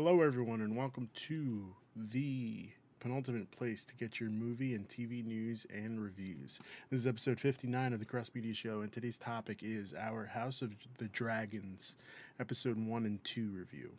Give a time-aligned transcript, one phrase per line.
[0.00, 2.68] Hello, everyone, and welcome to the
[3.00, 6.60] penultimate place to get your movie and TV news and reviews.
[6.88, 10.62] This is episode 59 of the Cross Media Show, and today's topic is our House
[10.62, 11.96] of the Dragons,
[12.38, 13.90] episode 1 and 2 review.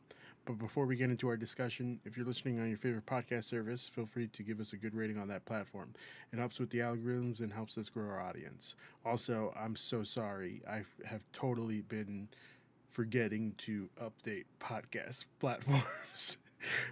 [0.45, 3.85] But before we get into our discussion, if you're listening on your favorite podcast service,
[3.85, 5.93] feel free to give us a good rating on that platform.
[6.31, 8.73] It helps with the algorithms and helps us grow our audience.
[9.05, 10.61] Also, I'm so sorry.
[10.65, 12.29] I have totally been
[12.89, 16.37] forgetting to update podcast platforms.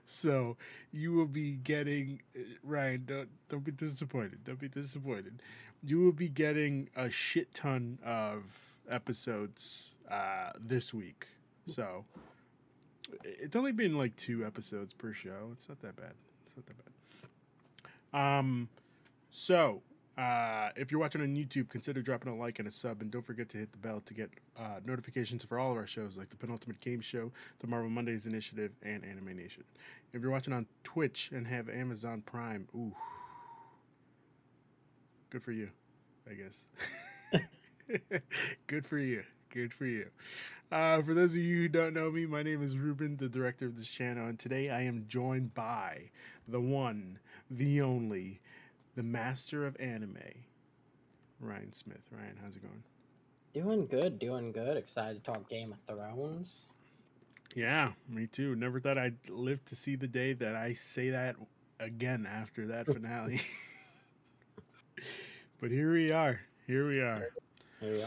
[0.05, 0.57] so
[0.91, 2.21] you will be getting
[2.63, 3.03] Ryan.
[3.05, 4.43] Don't don't be disappointed.
[4.43, 5.41] Don't be disappointed.
[5.83, 11.27] You will be getting a shit ton of episodes uh, this week.
[11.65, 12.05] So
[13.23, 15.49] it's only been like two episodes per show.
[15.51, 16.13] It's not that bad.
[16.45, 16.75] It's not that
[18.13, 18.37] bad.
[18.39, 18.69] Um,
[19.29, 19.81] so
[20.17, 23.21] uh, if you're watching on YouTube, consider dropping a like and a sub, and don't
[23.21, 26.29] forget to hit the bell to get uh, notifications for all of our shows, like
[26.29, 29.63] the Penultimate Game Show, the Marvel Mondays Initiative, and Anime Nation.
[30.13, 32.95] If you're watching on Twitch and have Amazon Prime, ooh,
[35.29, 35.69] good for you,
[36.29, 36.67] I guess.
[38.67, 39.23] good for you.
[39.49, 40.07] Good for you.
[40.71, 43.65] Uh, for those of you who don't know me, my name is Ruben, the director
[43.65, 46.09] of this channel, and today I am joined by
[46.47, 48.41] the one, the only,
[48.97, 50.17] the master of anime,
[51.39, 52.01] Ryan Smith.
[52.11, 52.83] Ryan, how's it going?
[53.53, 54.75] Doing good, doing good.
[54.75, 56.65] Excited to talk Game of Thrones.
[57.55, 58.55] Yeah, me too.
[58.55, 61.35] Never thought I'd live to see the day that I say that
[61.79, 63.39] again after that finale.
[65.61, 66.41] but here we are.
[66.65, 67.29] Here we are.
[67.79, 68.03] Here we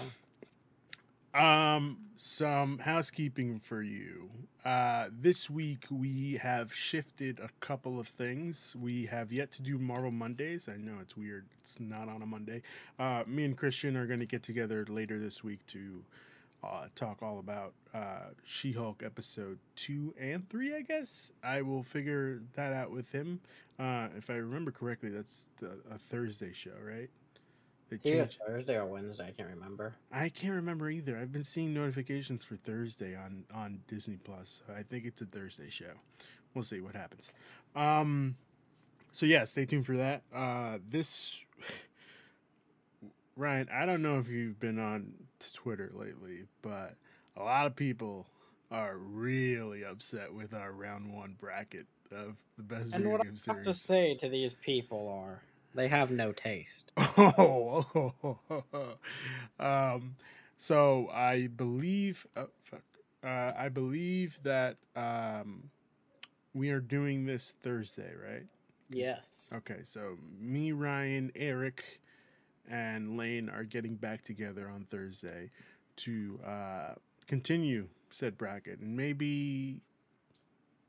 [1.40, 1.76] are.
[1.76, 4.28] Um, some housekeeping for you.
[4.64, 8.76] Uh, this week we have shifted a couple of things.
[8.78, 10.68] We have yet to do Marvel Mondays.
[10.68, 12.62] I know it's weird; it's not on a Monday.
[12.98, 16.04] Uh, me and Christian are going to get together later this week to
[16.62, 20.74] uh, talk all about uh, She-Hulk episode two and three.
[20.76, 23.40] I guess I will figure that out with him.
[23.78, 27.08] Uh, if I remember correctly, that's the, a Thursday show, right?
[28.02, 29.28] Yeah, Thursday or Wednesday.
[29.28, 29.94] I can't remember.
[30.12, 31.18] I can't remember either.
[31.18, 34.62] I've been seeing notifications for Thursday on on Disney Plus.
[34.74, 35.92] I think it's a Thursday show.
[36.54, 37.30] We'll see what happens.
[37.76, 38.36] Um,
[39.12, 40.22] so yeah, stay tuned for that.
[40.34, 41.44] Uh, this
[43.36, 45.12] Ryan, I don't know if you've been on
[45.54, 46.96] Twitter lately, but
[47.36, 48.26] a lot of people
[48.70, 53.26] are really upset with our round one bracket of the best And video what I
[53.26, 53.66] have series.
[53.66, 55.42] to say to these people are
[55.74, 56.92] they have no taste.
[57.18, 58.12] Oh,
[59.60, 60.16] um,
[60.56, 62.82] so I believe, oh, fuck,
[63.24, 65.70] uh, I believe that um,
[66.54, 68.46] we are doing this Thursday, right?
[68.88, 69.50] Yes.
[69.54, 72.00] Okay, so me, Ryan, Eric,
[72.68, 75.50] and Lane are getting back together on Thursday
[75.96, 76.94] to uh,
[77.26, 79.80] continue said bracket and maybe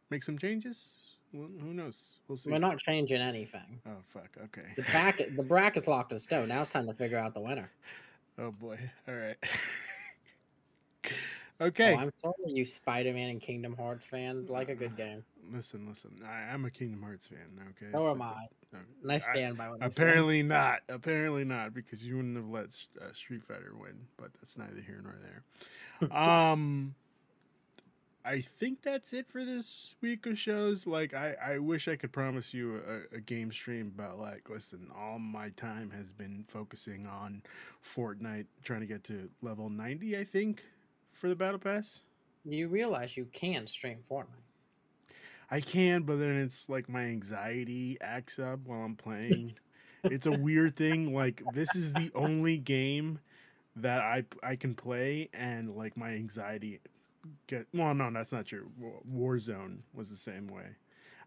[0.09, 0.93] make some changes.
[1.33, 2.19] Well, who knows?
[2.27, 2.49] We'll see.
[2.49, 3.79] We're not changing anything.
[3.85, 4.29] Oh fuck.
[4.45, 4.67] Okay.
[4.75, 6.49] The bracket the bracket's locked in stone.
[6.49, 7.71] Now it's time to figure out the winner.
[8.37, 8.77] Oh boy.
[9.07, 9.37] All right.
[11.61, 11.93] okay.
[11.93, 15.23] Oh, I'm sorry you Spider Man and Kingdom Hearts fans like a good game.
[15.53, 16.21] listen, listen.
[16.25, 17.39] I, I'm a Kingdom Hearts fan.
[17.69, 17.91] Okay.
[17.93, 18.47] So am I.
[18.73, 20.79] no, And I stand by what I apparently not.
[20.89, 24.07] Apparently not because you wouldn't have let uh, Street Fighter win.
[24.17, 26.11] But that's neither here nor there.
[26.17, 26.95] um.
[28.23, 30.85] I think that's it for this week of shows.
[30.85, 34.89] Like, I, I wish I could promise you a, a game stream, but like, listen,
[34.95, 37.41] all my time has been focusing on
[37.83, 40.63] Fortnite, trying to get to level 90, I think,
[41.13, 42.01] for the Battle Pass.
[42.45, 44.25] You realize you can stream Fortnite.
[45.49, 49.53] I can, but then it's like my anxiety acts up while I'm playing.
[50.03, 51.13] it's a weird thing.
[51.13, 53.19] Like this is the only game
[53.75, 56.79] that I I can play, and like my anxiety
[57.47, 57.67] get.
[57.73, 58.69] Well, no, that's not true.
[59.11, 60.65] Warzone was the same way.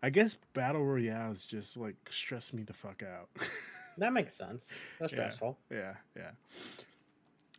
[0.03, 3.28] I guess battle royales just like stress me the fuck out.
[3.97, 4.72] That makes sense.
[4.99, 5.19] That's Yeah.
[5.31, 5.56] stressful.
[5.71, 6.31] yeah, yeah.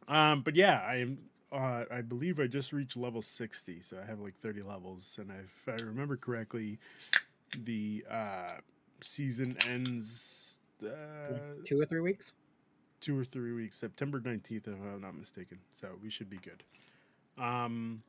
[0.08, 1.18] Um, but yeah, I am.
[1.52, 5.32] Uh, I believe I just reached level sixty, so I have like thirty levels, and
[5.32, 6.78] if I remember correctly,
[7.64, 8.52] the uh,
[9.02, 10.88] season ends uh,
[11.64, 12.34] Two or three weeks.
[13.00, 15.60] two or three weeks, September nineteenth, if I'm not mistaken.
[15.70, 16.64] So we should be good.
[17.42, 18.04] Um,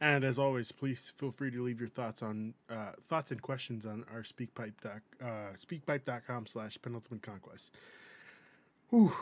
[0.00, 3.84] and as always, please feel free to leave your thoughts on uh, thoughts and questions
[3.86, 7.70] on our speakpipe doc, uh, speakpipe.com slash penultimate conquest.
[8.90, 9.12] Whew.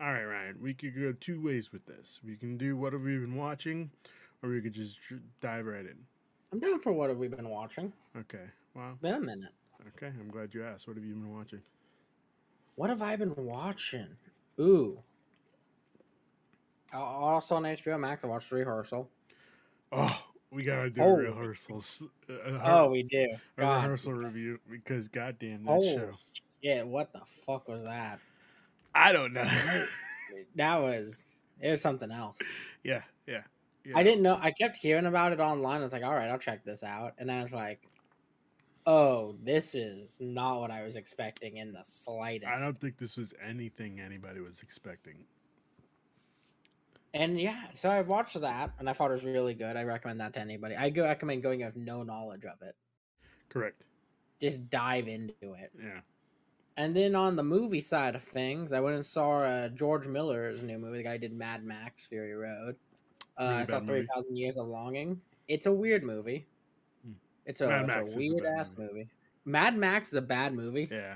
[0.00, 0.58] All right, Ryan.
[0.60, 2.20] We could go two ways with this.
[2.24, 3.90] We can do what have we been watching,
[4.42, 4.98] or we could just
[5.40, 5.96] dive right in.
[6.52, 7.92] I'm down for what have we been watching?
[8.16, 8.44] Okay.
[8.74, 9.52] Well, Been a minute.
[9.96, 10.12] okay.
[10.20, 10.86] I'm glad you asked.
[10.86, 11.62] What have you been watching?
[12.74, 14.08] What have I been watching?
[14.60, 14.98] Ooh.
[16.92, 19.08] Uh, Also on HBO Max, I watched the Rehearsal.
[19.92, 21.16] Oh, we gotta do Oh.
[21.16, 22.02] rehearsals.
[22.28, 23.28] Uh, Oh, we do.
[23.56, 23.76] a God.
[23.82, 26.12] rehearsal review because goddamn that Oh, show.
[26.62, 28.18] Yeah, what the fuck was that?
[28.94, 29.44] I don't know.
[30.56, 32.38] That was it was something else.
[32.82, 33.42] yeah, yeah,
[33.84, 33.96] yeah.
[33.96, 34.38] I didn't know.
[34.40, 35.78] I kept hearing about it online.
[35.80, 37.14] I was like, all right, I'll check this out.
[37.18, 37.80] And I was like,
[38.86, 42.50] oh, this is not what I was expecting in the slightest.
[42.52, 45.24] I don't think this was anything anybody was expecting.
[47.16, 49.74] And yeah, so I watched that and I thought it was really good.
[49.74, 50.76] I recommend that to anybody.
[50.76, 52.76] I go recommend going with no knowledge of it.
[53.48, 53.86] Correct.
[54.38, 55.72] Just dive into it.
[55.78, 56.00] Yeah.
[56.76, 60.60] And then on the movie side of things, I went and saw uh, George Miller's
[60.62, 60.98] new movie.
[60.98, 62.76] The guy did Mad Max Fury Road.
[63.40, 63.80] Uh, Really I saw.
[63.80, 65.18] Three Thousand Years of Longing.
[65.48, 66.46] It's a weird movie.
[67.02, 67.12] Hmm.
[67.46, 68.92] It's a, it's a a weird bad ass movie.
[68.92, 69.08] movie.
[69.46, 70.88] Mad Max is a bad movie.
[70.90, 71.14] Yeah.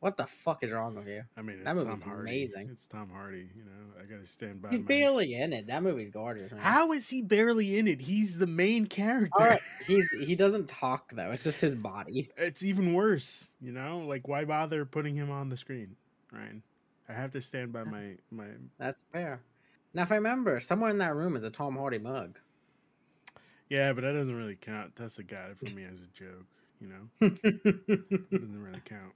[0.00, 1.22] What the fuck is wrong with you?
[1.36, 2.68] I mean, it's That movie's amazing.
[2.70, 3.48] It's Tom Hardy.
[3.56, 4.68] You know, I gotta stand by.
[4.68, 4.86] He's my...
[4.86, 5.68] barely in it.
[5.68, 6.52] That movie's gorgeous.
[6.52, 6.60] Man.
[6.60, 8.02] How is he barely in it?
[8.02, 9.42] He's the main character.
[9.42, 11.30] Right, he's he doesn't talk though.
[11.30, 12.30] It's just his body.
[12.36, 13.48] It's even worse.
[13.60, 15.96] You know, like why bother putting him on the screen,
[16.30, 16.62] Ryan?
[17.08, 18.46] I have to stand by my my.
[18.78, 19.40] That's fair.
[19.94, 22.38] Now, if I remember, somewhere in that room is a Tom Hardy mug.
[23.70, 24.94] Yeah, but that doesn't really count.
[24.94, 26.46] That's a guy for me as a joke.
[26.80, 29.14] You know, it doesn't really count.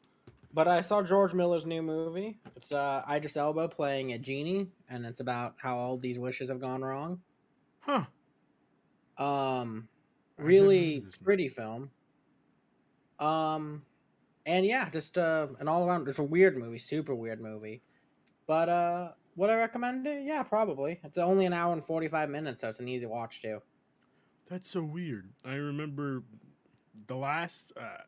[0.52, 2.41] But I saw George Miller's new movie.
[2.56, 6.61] It's uh, Idris Elba playing a genie, and it's about how all these wishes have
[6.61, 7.20] gone wrong.
[7.81, 8.05] Huh?
[9.17, 9.88] Um,
[10.37, 11.91] really pretty film.
[13.20, 13.82] Um,
[14.44, 16.08] and yeah, just uh, an all around.
[16.08, 17.82] It's a weird movie, super weird movie.
[18.47, 20.25] But uh, would I recommend it?
[20.25, 21.00] Yeah, probably.
[21.05, 23.61] It's only an hour and forty five minutes, so it's an easy watch too.
[24.49, 25.31] That's so weird.
[25.44, 26.25] I remember
[27.06, 28.02] the last, uh,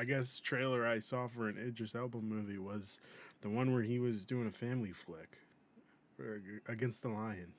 [0.00, 2.98] I guess, trailer I saw for an Idris Elba movie was
[3.42, 5.36] the one where he was doing a family flick
[6.66, 7.52] against the lion.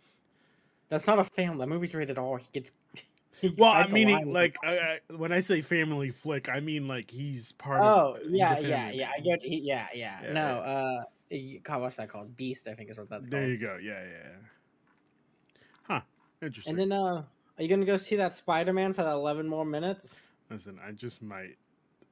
[0.89, 1.59] That's not a family.
[1.59, 2.39] That movie's rated R.
[2.39, 2.71] He gets.
[3.41, 7.11] he Well, I mean, like, I, I, when I say family flick, I mean like
[7.11, 8.21] he's part Oh of.
[8.23, 9.11] a yeah, yeah, yeah.
[9.15, 9.44] I get.
[9.44, 12.35] He, yeah, yeah, Yeah, No, uh, God, what's that called?
[12.35, 13.31] Beast, I think is what that's called.
[13.31, 13.77] There you go.
[13.79, 14.17] Yeah, yeah.
[14.23, 15.57] yeah.
[15.83, 16.01] Huh.
[16.41, 16.71] Interesting.
[16.71, 17.23] And then, uh,
[17.57, 20.19] are you gonna go see that Spider Man for that eleven more minutes?
[20.49, 21.55] Listen, I just might.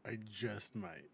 [0.10, 1.10] I just might.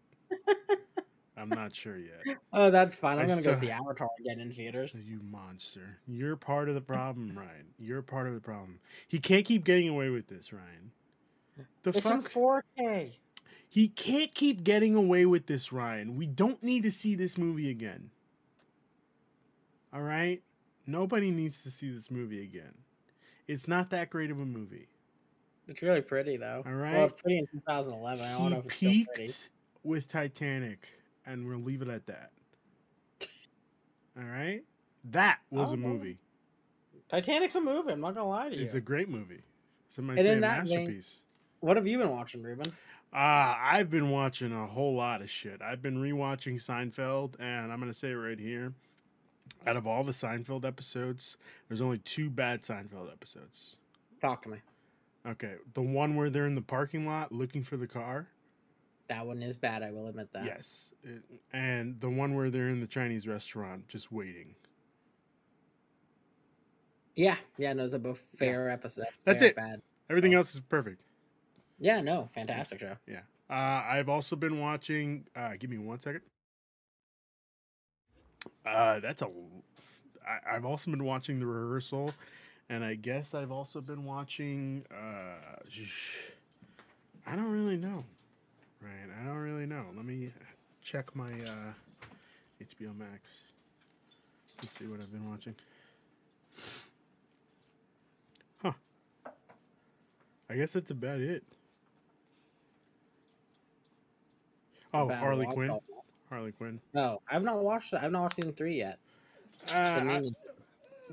[1.36, 2.38] I'm not sure yet.
[2.52, 3.18] Oh, that's fine.
[3.18, 4.98] I'm I gonna go see Avatar again in theaters.
[5.04, 5.98] You monster.
[6.06, 7.66] You're part of the problem, Ryan.
[7.78, 8.78] You're part of the problem.
[9.06, 10.92] He can't keep getting away with this, Ryan.
[11.82, 12.30] The It's in fuck?
[12.32, 13.12] 4K.
[13.68, 16.16] He can't keep getting away with this, Ryan.
[16.16, 18.10] We don't need to see this movie again.
[19.92, 20.42] All right?
[20.86, 22.74] Nobody needs to see this movie again.
[23.46, 24.88] It's not that great of a movie.
[25.68, 26.62] It's really pretty though.
[26.66, 26.94] All right.
[26.94, 28.24] Well, it's pretty in 2011.
[28.24, 29.32] I don't know if it's still pretty.
[29.82, 30.86] with Titanic,
[31.26, 32.30] and we'll leave it at that.
[34.18, 34.62] All right?
[35.10, 36.18] That was a movie.
[37.08, 37.92] Titanic's a movie.
[37.92, 38.62] I'm not gonna lie to you.
[38.64, 39.42] It's a great movie.
[39.90, 41.22] Somebody And say a masterpiece.
[41.60, 42.72] What have you been watching, Ruben?
[43.12, 45.62] Uh, I've been watching a whole lot of shit.
[45.62, 48.74] I've been rewatching Seinfeld, and I'm going to say it right here.
[49.66, 51.36] Out of all the Seinfeld episodes,
[51.68, 53.76] there's only two bad Seinfeld episodes.
[54.20, 54.58] Talk to me.
[55.26, 58.28] Okay, the one where they're in the parking lot looking for the car.
[59.08, 59.82] That one is bad.
[59.82, 60.44] I will admit that.
[60.44, 60.92] Yes.
[61.02, 64.54] It- and the one where they're in the Chinese restaurant just waiting.
[67.14, 67.36] Yeah.
[67.56, 67.72] Yeah.
[67.72, 69.08] No, are both fair episodes.
[69.24, 69.56] That's fair, it.
[69.56, 69.82] Bad.
[70.10, 70.38] Everything Oh.
[70.38, 71.00] else is perfect.
[71.78, 72.00] Yeah.
[72.00, 72.28] No.
[72.34, 72.96] Fantastic show.
[73.06, 73.20] Yeah.
[73.48, 73.52] Uh,
[73.86, 75.26] I've also been watching.
[75.34, 76.22] Uh, give me one second.
[78.64, 79.30] Uh, that's a.
[80.26, 82.12] I, I've also been watching the rehearsal,
[82.68, 84.84] and I guess I've also been watching.
[84.90, 85.60] Uh,
[87.26, 88.04] I don't really know,
[88.80, 89.12] Ryan.
[89.20, 89.84] I don't really know.
[89.96, 90.32] Let me
[90.82, 91.72] check my uh,
[92.62, 93.38] HBO Max.
[94.58, 95.54] Let's see what I've been watching.
[98.62, 98.72] Huh.
[100.48, 101.42] I guess that's about it.
[104.94, 105.70] Oh, Bad Harley Quinn.
[105.70, 105.82] all-
[106.30, 106.80] Harley Quinn.
[106.94, 108.00] No, I've not watched it.
[108.02, 108.98] I've not watched season three yet.
[109.72, 110.22] Uh, I-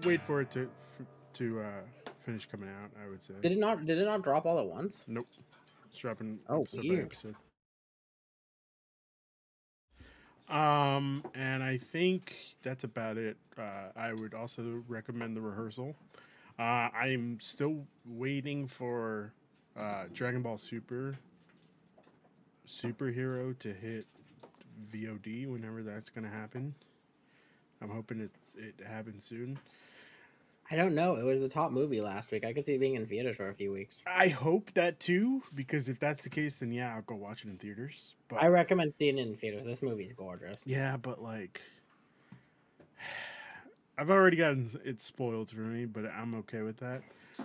[0.06, 0.62] wait for it to
[1.00, 2.92] f- to uh, finish coming out.
[3.04, 3.34] I would say.
[3.42, 3.86] Did it not?
[3.86, 5.04] Did it not drop all at once?
[5.08, 5.26] Nope.
[5.90, 7.06] It's dropping Oh, episode weird.
[7.06, 7.36] episode.
[10.50, 13.38] Um, and I think that's about it.
[13.58, 15.96] Uh, I would also recommend the rehearsal.
[16.60, 19.34] Uh, I'm still waiting for
[19.78, 21.16] uh, Dragon Ball Super
[22.68, 24.06] superhero to hit
[24.92, 26.74] VOD whenever that's gonna happen.
[27.82, 29.58] I'm hoping it's it happens soon.
[30.72, 31.16] I don't know.
[31.18, 32.46] It was the top movie last week.
[32.46, 34.04] I could see it being in theaters for a few weeks.
[34.08, 37.50] I hope that too, because if that's the case, then yeah, I'll go watch it
[37.50, 38.16] in theaters.
[38.30, 39.66] But I recommend seeing it in theaters.
[39.66, 40.66] This movie's gorgeous.
[40.66, 41.62] yeah, but like,
[43.98, 47.02] I've already gotten it spoiled for me, but I'm okay with that.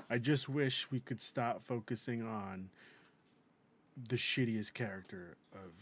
[0.08, 2.70] I just wish we could stop focusing on
[4.08, 5.72] the shittiest character of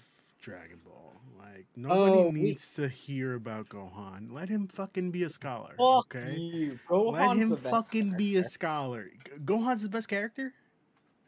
[0.40, 1.12] Dragon Ball.
[1.38, 4.32] Like nobody Oh, we- needs to hear about Gohan.
[4.32, 5.74] Let him fucking be a scholar.
[5.78, 6.36] Fuck okay.
[6.36, 6.78] you.
[6.90, 9.10] Let him fucking be a scholar.
[9.44, 10.52] Gohan's the best character.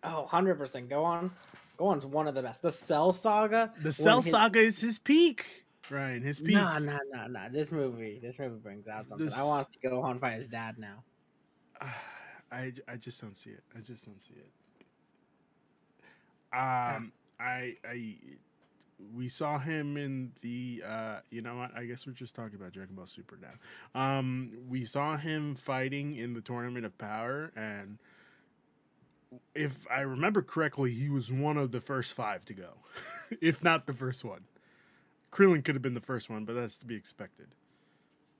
[0.05, 1.31] Oh, 100% Gohan.
[1.77, 2.63] Gohan's one of the best.
[2.63, 3.73] The Cell Saga.
[3.83, 5.65] The Cell his- Saga is his peak.
[5.91, 6.55] Right, his peak.
[6.55, 7.49] Nah, nah, nah, nah.
[7.49, 9.33] This movie, this movie brings out something.
[9.33, 11.03] I want to see Gohan fight his dad now.
[12.53, 13.63] I, I just don't see it.
[13.77, 14.51] I just don't see it.
[16.57, 18.15] Um, I I
[19.15, 21.77] we saw him in the uh, you know what?
[21.77, 24.01] I guess we're just talking about Dragon Ball Super now.
[24.01, 27.99] Um, we saw him fighting in the Tournament of Power, and
[29.55, 32.75] if I remember correctly, he was one of the first five to go,
[33.41, 34.45] if not the first one.
[35.31, 37.49] Krillin could have been the first one, but that's to be expected.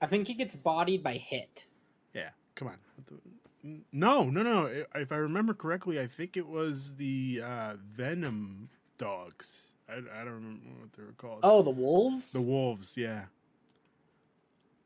[0.01, 1.65] I think he gets bodied by Hit.
[2.13, 2.77] Yeah, come on.
[2.95, 4.85] What the- No, no, no.
[4.95, 9.71] If I remember correctly, I think it was the uh, Venom dogs.
[9.89, 11.39] I, I don't remember what they were called.
[11.43, 12.31] Oh, the wolves.
[12.31, 12.95] the wolves.
[12.95, 13.25] Yeah.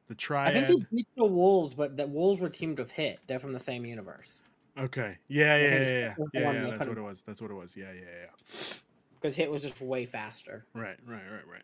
[0.08, 0.50] The tribe.
[0.50, 3.20] I think he beat the wolves, but the wolves were teamed with Hit.
[3.28, 4.42] They're from the same universe.
[4.78, 5.18] Okay.
[5.28, 6.52] Yeah, yeah, yeah, yeah, the yeah.
[6.52, 7.22] yeah, that's what it was.
[7.22, 7.76] That's what it was.
[7.78, 8.74] Yeah, yeah, yeah.
[9.20, 10.66] Because Hit was just way faster.
[10.74, 11.64] Right, right, right, right.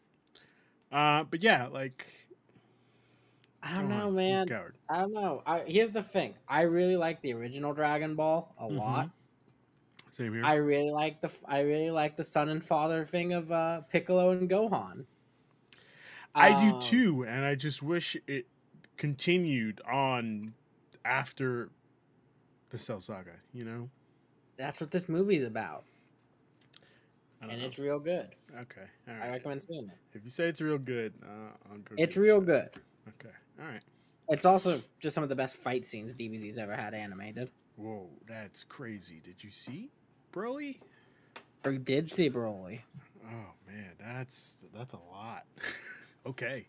[0.92, 2.06] Uh, but yeah, like
[3.62, 4.48] I don't know, a man.
[4.48, 4.76] coward.
[4.90, 5.44] I don't know.
[5.46, 6.36] I, here's the thing.
[6.48, 8.78] I really like the original Dragon Ball a Mhm.
[8.78, 9.10] lot.
[10.12, 10.44] Same here.
[10.46, 14.32] I really like the I really like the son and father thing of uh, Piccolo
[14.32, 15.06] and Gohan.
[16.36, 18.48] I Um, do too, and I just wish it
[18.98, 20.54] continued on
[21.06, 21.70] after
[22.70, 23.32] the Cell Saga.
[23.54, 23.90] You know,
[24.58, 25.86] That's what this movie's about,
[27.42, 27.66] and know.
[27.66, 28.30] it's real good.
[28.62, 28.86] okay.
[29.08, 29.98] All I recommend seeing it.
[30.14, 31.96] If you say it's real good, uh, I'll go.
[31.98, 32.22] It's get it.
[32.22, 32.70] real good.
[33.08, 33.34] Okay.
[33.60, 33.84] All right.
[34.30, 37.50] It's also just some of the best fight scenes DBZ's ever had animated.
[37.78, 39.22] Whoa, that's crazy.
[39.24, 39.90] Did you see
[40.32, 40.80] Broly?
[41.66, 42.82] Or did see Broly.
[43.26, 45.46] Oh man, that's that's a lot.
[46.26, 46.68] okay.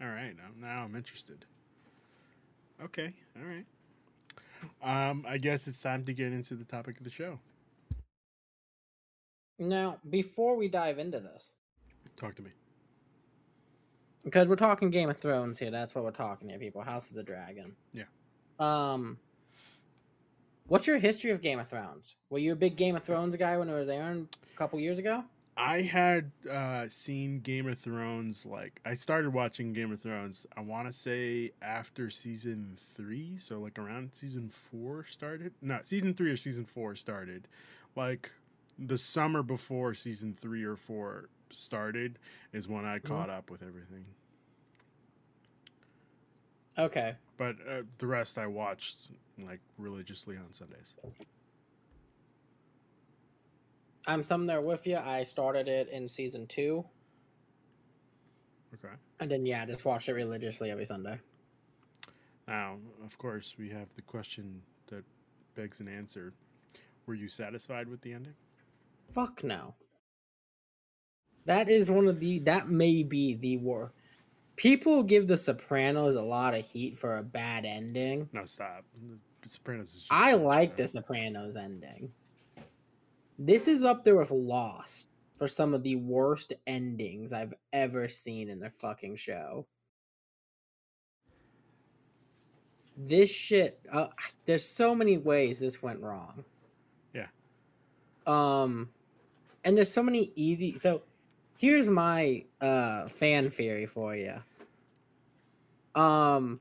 [0.00, 0.34] All right.
[0.36, 1.44] Now now I'm interested.
[2.82, 3.12] Okay.
[3.36, 3.64] All right.
[4.82, 7.38] Um, I guess it's time to get into the topic of the show.
[9.58, 11.54] Now, before we dive into this,
[12.16, 12.50] Talk to me.
[14.24, 16.82] because we're talking Game of Thrones here, that's what we're talking here, people.
[16.82, 17.74] House of the Dragon.
[17.94, 18.04] Yeah.
[18.58, 19.18] Um,
[20.68, 22.14] what's your history of Game of Thrones?
[22.30, 24.98] Were you a big Game of Thrones guy when it was airing a couple years
[24.98, 25.24] ago?
[25.58, 28.44] I had uh, seen Game of Thrones.
[28.44, 30.46] Like I started watching Game of Thrones.
[30.56, 35.54] I want to say after season three, so like around season four started.
[35.62, 37.48] No, season three or season four started.
[37.94, 38.32] Like
[38.78, 42.18] the summer before season three or four started
[42.52, 44.04] is when I caught up with everything.
[46.78, 47.14] Okay.
[47.38, 50.94] But uh, the rest I watched like religiously on Sundays.
[54.06, 54.96] I'm some there with you.
[54.96, 56.84] I started it in season two,
[58.74, 58.94] Okay.
[59.18, 61.18] and then yeah, just watched it religiously every Sunday.
[62.46, 65.04] Now, of course, we have the question that
[65.56, 66.32] begs an answer.
[67.06, 68.34] Were you satisfied with the ending?
[69.12, 69.74] Fuck no.
[71.44, 73.92] That is one of the that may be the war.
[74.56, 78.28] People give The Sopranos a lot of heat for a bad ending.
[78.32, 78.84] No, stop.
[79.42, 82.12] The Sopranos is I like a- The Sopranos ending.
[83.38, 85.08] This is up there with Lost
[85.38, 89.66] for some of the worst endings I've ever seen in a fucking show.
[92.96, 94.08] This shit, uh,
[94.46, 96.44] there's so many ways this went wrong.
[97.12, 97.26] Yeah.
[98.26, 98.88] Um,
[99.64, 100.78] and there's so many easy.
[100.78, 101.02] So,
[101.56, 104.34] here's my uh fan theory for you.
[105.94, 106.60] Um,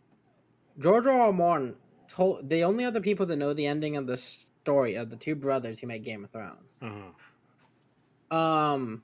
[0.79, 1.21] George R.
[1.21, 1.33] R.
[1.33, 1.75] Martin
[2.07, 5.35] told the only other people that know the ending of the story of the two
[5.35, 6.79] brothers who made Game of Thrones.
[6.81, 8.35] Uh-huh.
[8.35, 9.03] Um,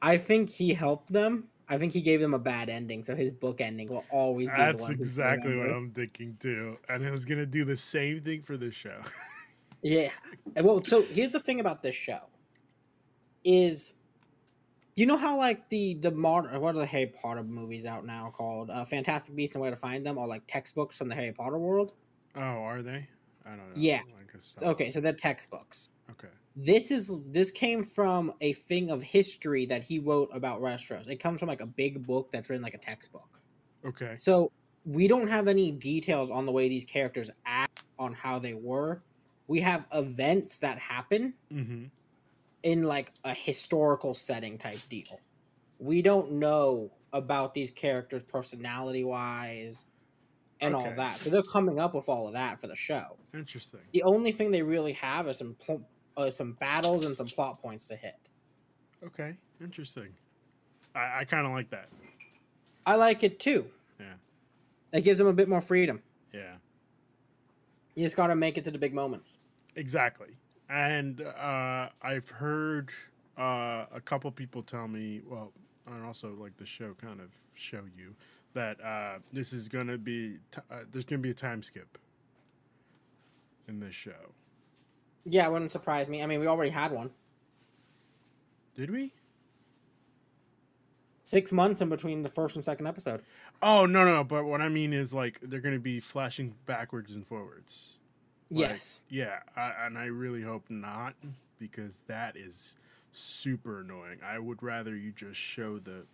[0.00, 1.48] I think he helped them.
[1.68, 4.52] I think he gave them a bad ending, so his book ending will always be.
[4.52, 5.68] the That's exactly what.
[5.68, 6.78] I'm thinking too.
[6.88, 9.00] And I was gonna do the same thing for this show.
[9.82, 10.10] Yeah.
[10.56, 12.20] Well, so here's the thing about this show.
[13.44, 13.92] Is
[14.96, 18.32] you know how like the the modern what are the Harry Potter movies out now
[18.34, 21.32] called uh, Fantastic Beasts and Where to Find Them, or like textbooks from the Harry
[21.32, 21.92] Potter world?
[22.34, 23.06] oh, are they?
[23.44, 23.74] I don't know.
[23.74, 24.00] Yeah.
[24.62, 25.88] Okay, so they're textbooks.
[26.10, 26.28] Okay.
[26.56, 31.08] This is this came from a thing of history that he wrote about Westeros.
[31.08, 33.40] It comes from like a big book that's written like a textbook.
[33.84, 34.14] Okay.
[34.18, 34.50] So
[34.84, 39.02] we don't have any details on the way these characters act on how they were.
[39.48, 41.84] We have events that happen Mm-hmm.
[42.66, 45.20] In like a historical setting type deal.
[45.78, 49.86] We don't know about these characters personality wise.
[50.60, 51.14] and all that.
[51.14, 53.16] So they're coming up with all of that for the show.
[53.34, 53.80] Interesting.
[53.92, 57.60] The only thing they really have is some pl- uh, some battles and some plot
[57.62, 58.16] points to hit.
[59.04, 59.36] Okay.
[59.60, 60.08] Interesting.
[60.94, 61.88] I, I kind of like that.
[62.84, 63.66] I like it too.
[64.00, 64.14] Yeah.
[64.92, 66.02] It gives them a bit more freedom.
[66.32, 66.54] Yeah.
[67.94, 69.38] You just got to make it to the big moments.
[69.76, 70.36] Exactly.
[70.68, 72.90] And uh, I've heard
[73.38, 75.52] uh, a couple people tell me, well,
[75.86, 78.14] and also like the show kind of show you
[78.54, 81.62] that uh, this is going to be, t- uh, there's going to be a time
[81.62, 81.98] skip
[83.68, 84.32] in this show.
[85.24, 86.22] Yeah, it wouldn't surprise me.
[86.22, 87.10] I mean, we already had one.
[88.74, 89.12] Did we?
[91.22, 93.22] Six months in between the first and second episode.
[93.60, 94.22] Oh, no, no.
[94.22, 97.94] But what I mean is like they're going to be flashing backwards and forwards.
[98.50, 99.00] Like, yes.
[99.08, 101.14] Yeah, I, and I really hope not
[101.58, 102.76] because that is
[103.12, 104.18] super annoying.
[104.24, 106.04] I would rather you just show the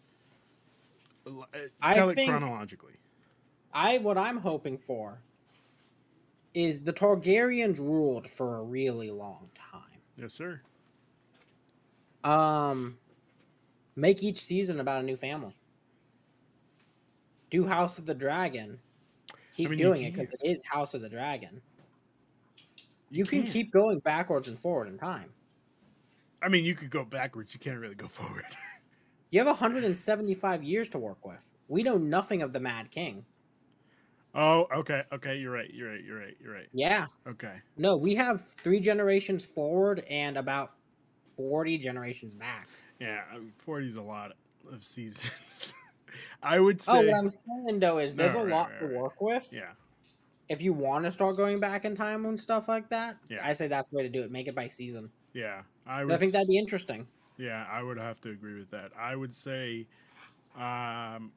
[1.26, 1.42] uh,
[1.80, 2.94] I tell it think- chronologically.
[3.74, 5.18] I what I'm hoping for
[6.52, 9.80] is the Targaryens ruled for a really long time.
[10.18, 10.60] Yes, sir.
[12.22, 12.98] Um,
[13.96, 15.54] make each season about a new family.
[17.50, 18.78] Do House of the Dragon.
[19.56, 21.60] Keep mean, doing it because it is House of the Dragon.
[23.12, 25.30] You, can keep going backwards and forward in time.
[26.42, 27.54] I mean, you could go backwards.
[27.54, 28.44] You can't really go forward.
[29.30, 31.56] You have 175 years to work with.
[31.66, 33.24] We know nothing of the Mad King.
[34.34, 35.36] oh, okay, okay.
[35.38, 35.70] You're right.
[35.72, 36.04] You're right.
[36.04, 36.36] You're right.
[36.38, 36.68] You're right.
[36.74, 37.06] Yeah.
[37.26, 37.54] Okay.
[37.78, 40.72] No, we have three generations forward and about
[41.34, 42.68] 40 generations back.
[43.00, 43.22] Yeah,
[43.56, 44.32] forty is a lot
[44.70, 45.72] of seasons.
[46.42, 46.92] I would say.
[46.92, 48.96] Oh, what I'm saying though is there's No, a right, lot right, to right.
[48.96, 49.48] work with.
[49.50, 49.70] yeah.
[50.48, 53.38] If you want to start going back in time and stuff like that, Yeah.
[53.42, 54.30] I say that's the way to do it.
[54.30, 55.10] Make it by season.
[55.32, 55.62] Yeah.
[55.86, 57.06] I I, think that'd be interesting.
[57.38, 58.90] Yeah, I would have to agree with that.
[58.98, 59.86] I would say,
[60.56, 61.32] um,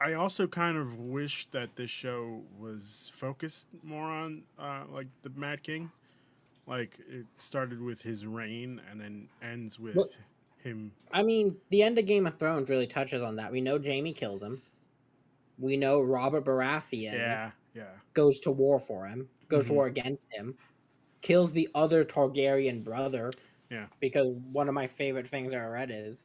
[0.00, 5.30] I also kind of wish that this show was focused more on uh, like the
[5.36, 5.90] Mad King.
[6.66, 10.08] Like it started with his reign and then ends with Well-
[10.62, 10.92] him.
[11.12, 13.52] I mean, the end of Game of Thrones really touches on that.
[13.52, 14.62] We know Jaime kills him.
[15.58, 19.68] We know Robert Baratheon Yeah, yeah, goes to war for him, goes Mhm.
[19.68, 20.56] to war against him,
[21.20, 23.32] kills the other Targaryen brother.
[23.70, 23.86] Yeah.
[24.00, 26.24] Because one of my favorite things I read is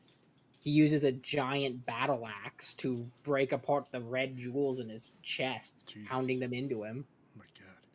[0.61, 5.85] he uses a giant battle axe to break apart the red jewels in his chest,
[5.87, 6.09] Jesus.
[6.09, 7.05] pounding them into him.
[7.35, 7.85] Oh my god.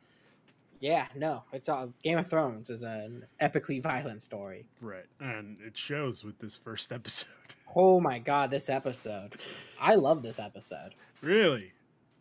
[0.79, 4.67] Yeah, no, it's all Game of Thrones is an epically violent story.
[4.81, 7.27] Right, and it shows with this first episode.
[7.75, 9.35] Oh my god, this episode!
[9.81, 10.95] I love this episode.
[11.23, 11.73] really,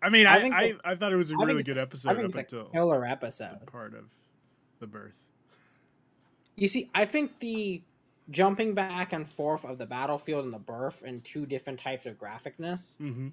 [0.02, 2.10] I mean, I I I, the- I thought it was a really good I episode
[2.16, 3.66] think up it's a until killer episode.
[3.68, 4.06] part of
[4.80, 5.16] the birth.
[6.56, 7.82] You see, I think the
[8.32, 12.18] jumping back and forth of the battlefield and the birth and two different types of
[12.20, 13.28] graphicness Mm-hmm.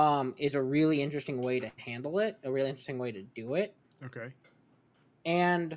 [0.00, 3.54] um, is a really interesting way to handle it, a really interesting way to do
[3.54, 3.74] it.
[4.04, 4.28] Okay.
[5.26, 5.76] And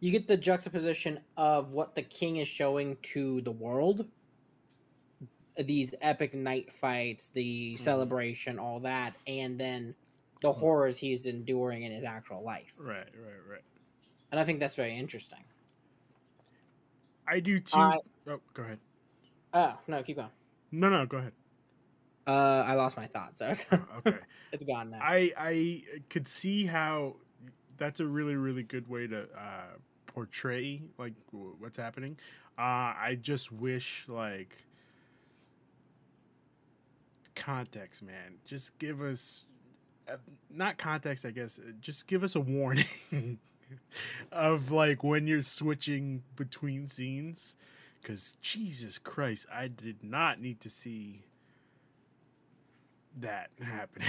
[0.00, 4.06] you get the juxtaposition of what the king is showing to the world
[5.56, 9.94] these epic night fights, the celebration, all that, and then
[10.40, 12.74] the horrors he's enduring in his actual life.
[12.80, 13.60] Right, right, right.
[14.30, 15.44] And I think that's very interesting.
[17.28, 17.78] I do too.
[17.78, 18.78] I- oh, go ahead.
[19.54, 20.30] Oh, no, keep going.
[20.70, 21.32] No, no, go ahead.
[22.26, 23.52] Uh, I lost my thought, so
[24.06, 24.16] Okay.
[24.52, 25.00] it's gone now.
[25.02, 27.16] I I could see how
[27.76, 32.16] that's a really really good way to uh, portray like w- what's happening.
[32.56, 34.56] Uh, I just wish like
[37.34, 38.38] context, man.
[38.44, 39.44] Just give us
[40.08, 40.16] uh,
[40.50, 41.58] not context, I guess.
[41.58, 42.84] uh, Just give us a warning
[44.32, 47.56] of like when you're switching between scenes.
[48.00, 51.24] Because Jesus Christ, I did not need to see
[53.20, 54.08] that happening.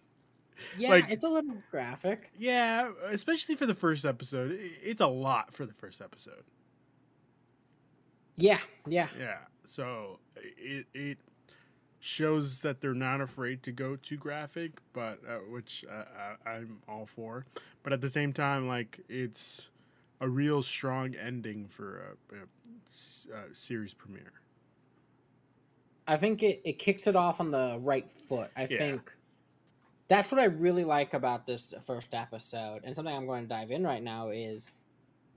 [0.78, 2.30] yeah, like- it's a little graphic.
[2.38, 4.56] Yeah, especially for the first episode.
[4.82, 6.44] It's a lot for the first episode.
[8.36, 9.08] Yeah, yeah.
[9.18, 9.38] Yeah.
[9.66, 11.18] So it it
[12.04, 16.04] shows that they're not afraid to go too graphic, but uh, which uh,
[16.44, 17.46] I, I'm all for.
[17.82, 19.70] But at the same time, like it's
[20.20, 24.32] a real strong ending for a series premiere.
[26.06, 28.50] I think it, it kicks it off on the right foot.
[28.54, 28.76] I Yeah.
[28.78, 29.16] think
[30.08, 32.82] that's what I really like about this first episode.
[32.84, 34.68] And something I'm going to dive in right now is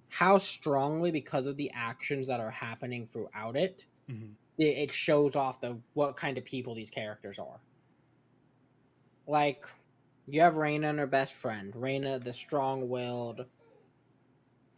[0.09, 4.33] how strongly, because of the actions that are happening throughout it, Mhm.
[4.57, 7.59] It, it shows off the what kind of people these characters are.
[9.27, 9.65] Like,
[10.25, 11.73] you have Reina and her best friend.
[11.75, 13.45] Reina, the strong-willed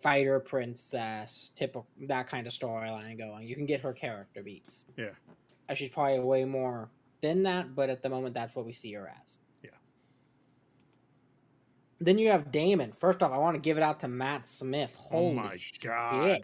[0.02, 3.48] fighter princess, typical that kind of storyline going.
[3.48, 4.86] You can get her character beats.
[4.98, 5.10] Yeah.
[5.70, 6.90] Uh, She's probably way more
[7.22, 9.40] than that, but at the moment, that's what we see her as.
[9.64, 9.72] Yeah.
[12.00, 12.94] Then you have Daemon.
[12.94, 14.96] First off, I want to give it out to Matt Smith.
[14.96, 15.82] Holy oh my shit.
[15.82, 16.40] god,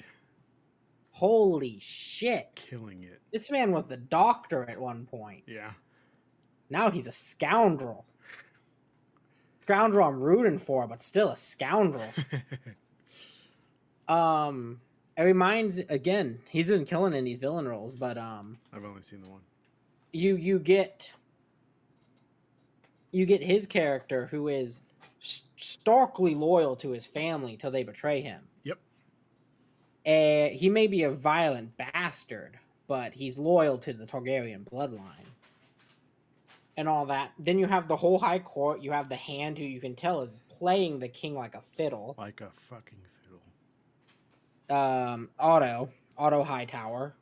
[1.16, 2.50] Holy shit.
[2.56, 3.22] killing it.
[3.32, 5.44] This man was the doctor at one point.
[5.48, 5.72] Yeah.
[6.70, 8.06] Now he's a scoundrel.
[9.62, 12.12] Scoundrel I'm rooting for, but still a scoundrel.
[14.10, 14.82] um,
[15.16, 19.22] it reminds again, he's been killing in these villain roles, but um, I've only seen
[19.22, 19.42] the one.
[20.12, 21.14] you you get
[23.14, 24.82] you get his character who is
[25.56, 28.42] starkly loyal to his family till they betray him.
[30.06, 35.26] Uh, he may be a violent bastard, but he's loyal to the Targaryen bloodline.
[36.78, 37.32] And all that.
[37.40, 38.82] Then you have the whole high court.
[38.82, 42.16] You have the hand who you can tell is playing the king like a fiddle.
[42.18, 43.00] Like a fucking
[44.68, 44.78] fiddle.
[44.78, 47.16] Um, Otto, Otto Hightower.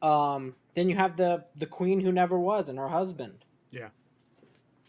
[0.00, 3.44] Um, then you have the the queen who never was and her husband.
[3.70, 3.88] Yeah.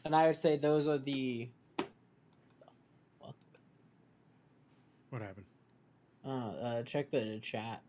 [0.03, 1.49] And I would say those are the
[5.15, 5.45] What happened?
[6.25, 7.81] Uh, uh check the chat.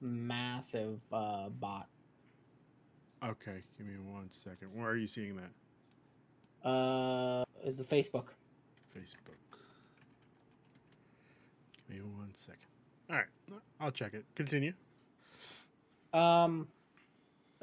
[0.00, 1.88] Massive uh bot.
[3.24, 4.68] Okay, give me one second.
[4.74, 6.68] Where are you seeing that?
[6.68, 8.28] Uh is the Facebook.
[8.96, 9.36] Facebook.
[11.88, 12.60] Give me one second.
[13.10, 13.26] All right,
[13.80, 14.24] I'll check it.
[14.34, 14.72] Continue.
[16.12, 16.68] Um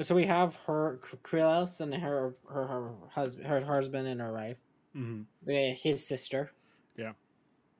[0.01, 4.59] so we have her Corlys and her her her husband her husband and her wife.
[4.95, 5.23] Mm-hmm.
[5.49, 6.51] his sister.
[6.97, 7.11] Yeah.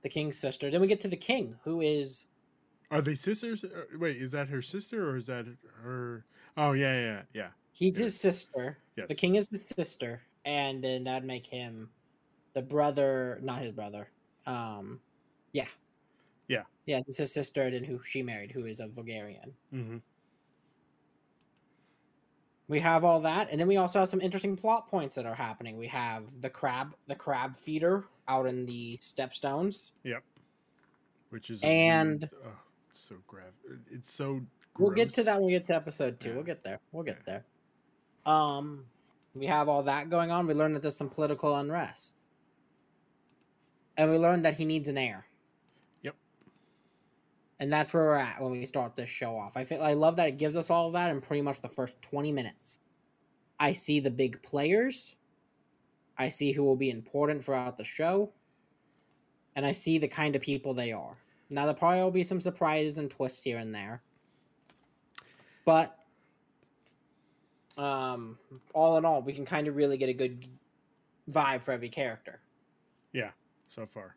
[0.06, 0.70] The king's sister.
[0.70, 2.26] Then we get to the king, who is
[2.92, 3.64] Are they sisters?
[3.64, 5.48] Uh, Wait, is that her sister or is that
[5.82, 6.26] her?
[6.56, 7.48] Oh yeah, yeah, yeah.
[7.72, 8.04] he's Yeah.
[8.06, 8.78] his sister.
[8.96, 9.08] Yes.
[9.08, 11.90] The king is his sister, and then that'd make him
[12.54, 14.12] the brother, not his brother.
[14.46, 15.00] Um,
[15.54, 15.66] yeah,
[16.50, 16.66] Yeah.
[16.86, 17.02] yeah.
[17.08, 19.54] It's his sister, then who she married, who is a Velaryon.
[19.74, 19.98] Mm-hmm.
[22.68, 25.34] We have all that, and then we also have some interesting plot points that are
[25.34, 25.78] happening.
[25.80, 29.92] We have the crab, the crab feeder out in the stepstones.
[30.04, 30.24] Yep.
[31.30, 32.60] Which is And- weird- oh,
[32.90, 33.54] it's so grav.
[33.92, 34.42] It's so.
[34.78, 36.30] We'll get to that when we get to episode two.
[36.30, 36.36] Yeah.
[36.36, 36.80] We'll get there.
[36.92, 37.40] We'll get Yeah.
[38.26, 38.34] there.
[38.34, 38.86] Um,
[39.34, 40.48] we have all that going on.
[40.48, 42.16] We learn that there's some political unrest,
[43.98, 45.26] and we learn that he needs an heir.
[46.02, 46.16] Yep.
[47.60, 49.56] And that's where we're at when we start this show off.
[49.58, 51.68] I feel I love that it gives us all of that in pretty much the
[51.70, 52.80] first twenty minutes.
[53.60, 55.16] I see the big players.
[56.18, 58.32] I see who will be important throughout the show.
[59.56, 61.18] And I see the kind of people they are.
[61.50, 64.02] Now there probably will be some surprises and twists here and there.
[65.64, 65.98] But
[67.78, 68.38] um
[68.74, 70.46] all in all, we can kind of really get a good
[71.30, 72.40] vibe for every character.
[73.14, 73.32] Yeah,
[73.74, 74.16] so far.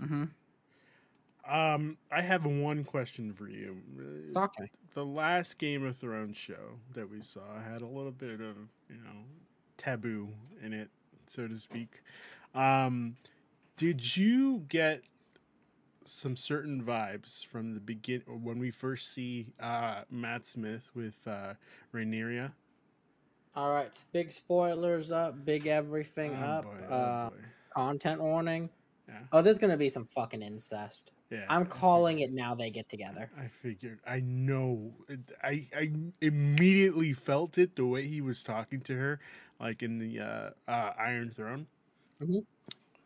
[0.00, 0.24] Mm-hmm.
[1.48, 3.76] Um, I have one question for you.
[4.32, 4.70] Talk to me.
[4.94, 8.56] The last Game of Thrones show that we saw had a little bit of,
[8.88, 9.24] you know,
[9.76, 10.28] taboo
[10.62, 10.88] in it,
[11.34, 12.02] so to speak.
[12.54, 13.16] Um,
[13.76, 15.02] did you get
[16.04, 21.54] some certain vibes from the begin when we first see uh, Matt Smith with uh,
[21.94, 22.52] Rhaenyra?
[23.56, 26.64] All right, big spoilers up, big everything Oh, up.
[26.64, 27.36] boy, oh, uh, boy.
[27.74, 28.68] content warning.
[29.08, 29.18] Yeah.
[29.32, 31.12] Oh, there's gonna be some fucking incest.
[31.30, 32.54] Yeah, I'm calling it now.
[32.54, 33.28] They get together.
[33.38, 34.00] I figured.
[34.06, 34.94] I know.
[35.42, 35.92] I I
[36.22, 39.20] immediately felt it the way he was talking to her,
[39.60, 41.66] like in the uh, uh, Iron Throne.
[42.20, 42.46] Mhm.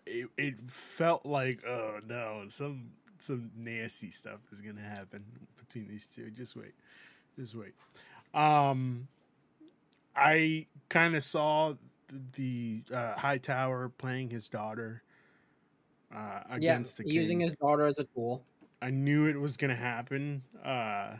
[0.07, 5.25] It it felt like oh no, some some nasty stuff is gonna happen
[5.59, 6.31] between these two.
[6.31, 6.75] Just wait,
[7.39, 7.75] just wait.
[8.35, 9.09] Um,
[10.17, 11.75] I kind of saw
[12.33, 15.03] the, uh, Hightower playing his daughter.
[16.15, 18.43] Uh, Yeah, against the using his daughter as a tool.
[18.81, 20.43] I knew it was gonna happen.
[20.65, 21.17] Uh,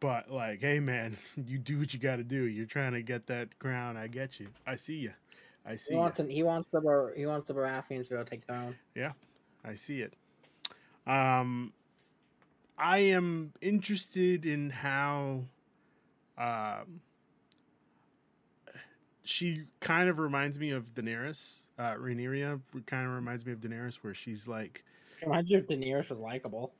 [0.00, 2.44] but like, hey man, you do what you got to do.
[2.44, 3.96] You're trying to get that crown.
[3.96, 4.48] I get you.
[4.66, 5.12] I see you.
[5.64, 6.00] I see He you.
[6.00, 8.46] wants an, he wants the Bar- he wants the Baratheons to be able to take
[8.46, 9.12] the Yeah,
[9.64, 10.14] I see it.
[11.06, 11.72] Um,
[12.78, 15.44] I am interested in how,
[16.36, 17.00] um,
[19.24, 21.62] she kind of reminds me of Daenerys.
[21.78, 24.84] Uh, Rhaenyra kind of reminds me of Daenerys, where she's like,
[25.22, 26.72] Imagine if Daenerys was likable.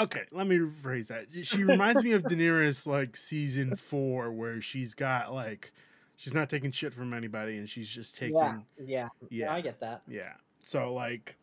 [0.00, 1.26] Okay, let me rephrase that.
[1.46, 5.72] She reminds me of Daenerys like season four, where she's got like
[6.16, 9.80] she's not taking shit from anybody and she's just taking Yeah, yeah, yeah, I get
[9.80, 10.02] that.
[10.08, 10.32] yeah.
[10.64, 11.36] So like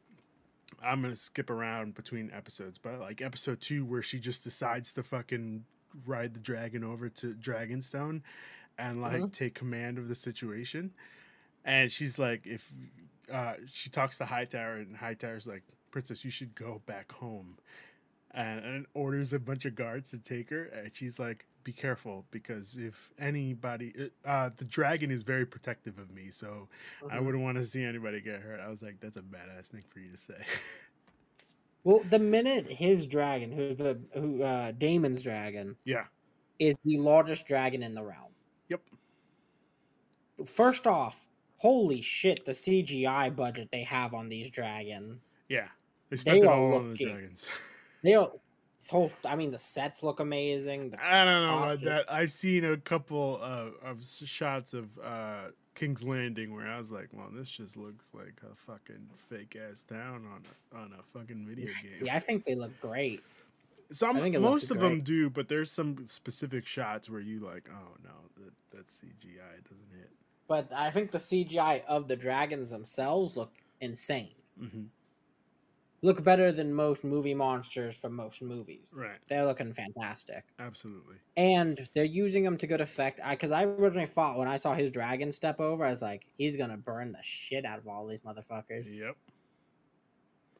[0.81, 5.03] I'm gonna skip around between episodes, but like episode two where she just decides to
[5.03, 5.63] fucking
[6.05, 8.21] ride the dragon over to Dragonstone
[8.77, 9.33] and like Mhm.
[9.33, 10.93] take command of the situation.
[11.65, 12.71] And she's like, if
[13.31, 17.57] uh she talks to Hightower and Hightower's like, Princess, you should go back home.
[18.37, 20.65] And, and orders a bunch of guards to take her.
[20.65, 26.11] And she's like, "Be careful, because if anybody, uh, the dragon is very protective of
[26.11, 26.69] me, so
[27.09, 27.25] I Mhm.
[27.25, 29.99] wouldn't want to see anybody get hurt." I was like, "That's a badass thing for
[29.99, 30.45] you to say."
[31.83, 36.05] Well, the minute his dragon, who's the who uh Daemon's dragon, yeah.
[36.59, 38.35] is the largest dragon in the realm.
[38.69, 38.81] Yep.
[40.45, 45.37] First off, holy shit, the CGI budget they have on these dragons.
[45.49, 45.69] Yeah.
[46.09, 47.47] They spent it all on the dragons.
[48.07, 48.13] They
[48.79, 50.95] this whole I mean the sets look amazing.
[51.03, 52.05] I don't know about that.
[52.09, 57.09] I've seen a couple uh, of shots of uh, King's Landing where I was like,
[57.11, 60.41] "Well, this just looks like a fucking fake ass town on
[60.71, 63.21] a, on a fucking video game." Yeah, I think they look great.
[63.91, 67.19] Some I think it looks most of them do, but there's some specific shots where
[67.19, 70.11] you like, "Oh no, that that CGI doesn't hit."
[70.47, 74.31] But I think the CGI of the dragons themselves look insane.
[74.61, 74.83] Mm-hmm.
[76.03, 78.93] Look better than most movie monsters from most movies.
[78.95, 79.17] Right.
[79.27, 80.43] They're looking fantastic.
[80.59, 81.15] Absolutely.
[81.37, 83.19] and they're using them to good effect.
[83.27, 86.55] Because I, originally thought when I saw his dragon step over, I was like, he's
[86.55, 88.93] gonna burn the shit out of all these motherfuckers.
[88.93, 89.15] Yep.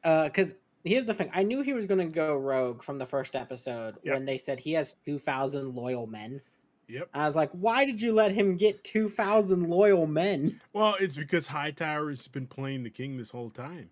[0.04, 3.36] Uh, because here's the thing: I knew he was gonna go rogue from the first
[3.36, 4.14] episode Yep.
[4.14, 6.40] when they said he has two thousand loyal men.
[6.88, 7.10] Yep.
[7.12, 10.60] I was like, why did you let him get two thousand loyal men?
[10.72, 13.90] Well, it's because Hightower has been playing the king this whole time.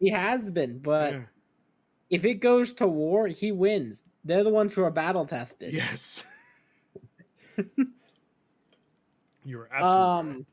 [0.00, 1.22] He has been, but yeah.
[2.10, 4.02] if it goes to war, he wins.
[4.24, 5.72] They're the ones who are battle tested.
[5.72, 6.24] Yes.
[9.44, 10.46] You're absolutely um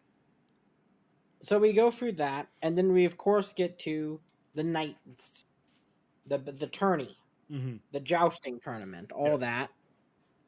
[1.41, 4.19] so we go through that and then we of course get to
[4.53, 5.45] the knights
[6.27, 7.17] the the tourney
[7.49, 7.61] right.
[7.61, 9.39] hmm the jousting tournament all Yes.
[9.39, 9.69] that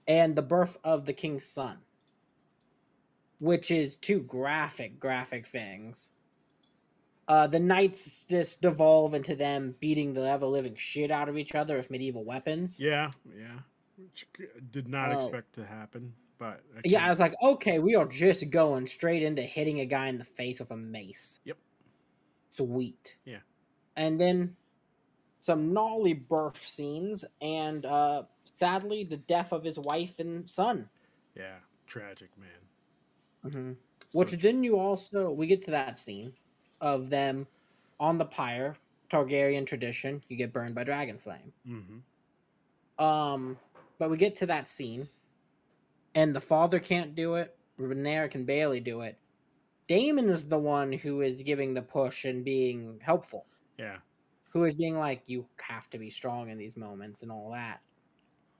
[0.08, 1.78] and the birth of the king's son
[3.40, 6.12] which is two graphic graphic things
[7.28, 11.56] uh the knights just devolve into them beating the ever living shit out of each
[11.56, 13.60] other with medieval weapons Yeah, yeah.
[13.98, 14.28] Which
[14.72, 18.50] did not expect to happen, but I Yeah, I was like, okay, we are just
[18.50, 21.40] going straight into hitting a guy in the face with a mace.
[21.46, 21.58] Yep.
[22.52, 23.16] Sweet.
[23.24, 23.40] Yeah.
[23.96, 24.56] And then
[25.40, 28.24] some gnarly birth scenes, and uh,
[28.56, 30.90] sadly, the death of his wife and son.
[31.36, 33.52] yeah, tragic man.
[33.52, 33.72] Mm-hmm.
[34.14, 36.34] Which Such- then you also we get to that scene
[36.84, 37.48] of them
[38.00, 38.78] on the pyre,
[39.10, 40.22] Targaryen tradition.
[40.28, 41.54] You get burned by dragon flame.
[41.66, 42.04] Mhm.
[43.04, 43.60] Um,
[43.98, 45.10] but we get to that scene,
[46.14, 47.58] and the father can't do it.
[47.80, 49.20] Rhaenyra can barely do it.
[49.88, 53.48] Daemon is the one who is giving the push and being helpful.
[53.78, 54.02] Yeah,
[54.52, 57.82] Who is being like, "You have to be strong in these moments" and all that,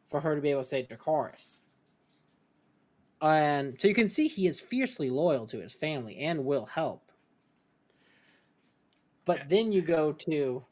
[0.06, 1.60] for her to be able to say Dracarys.
[3.22, 7.13] And so you can see he is fiercely loyal to his family and will help.
[9.26, 10.66] But then you go to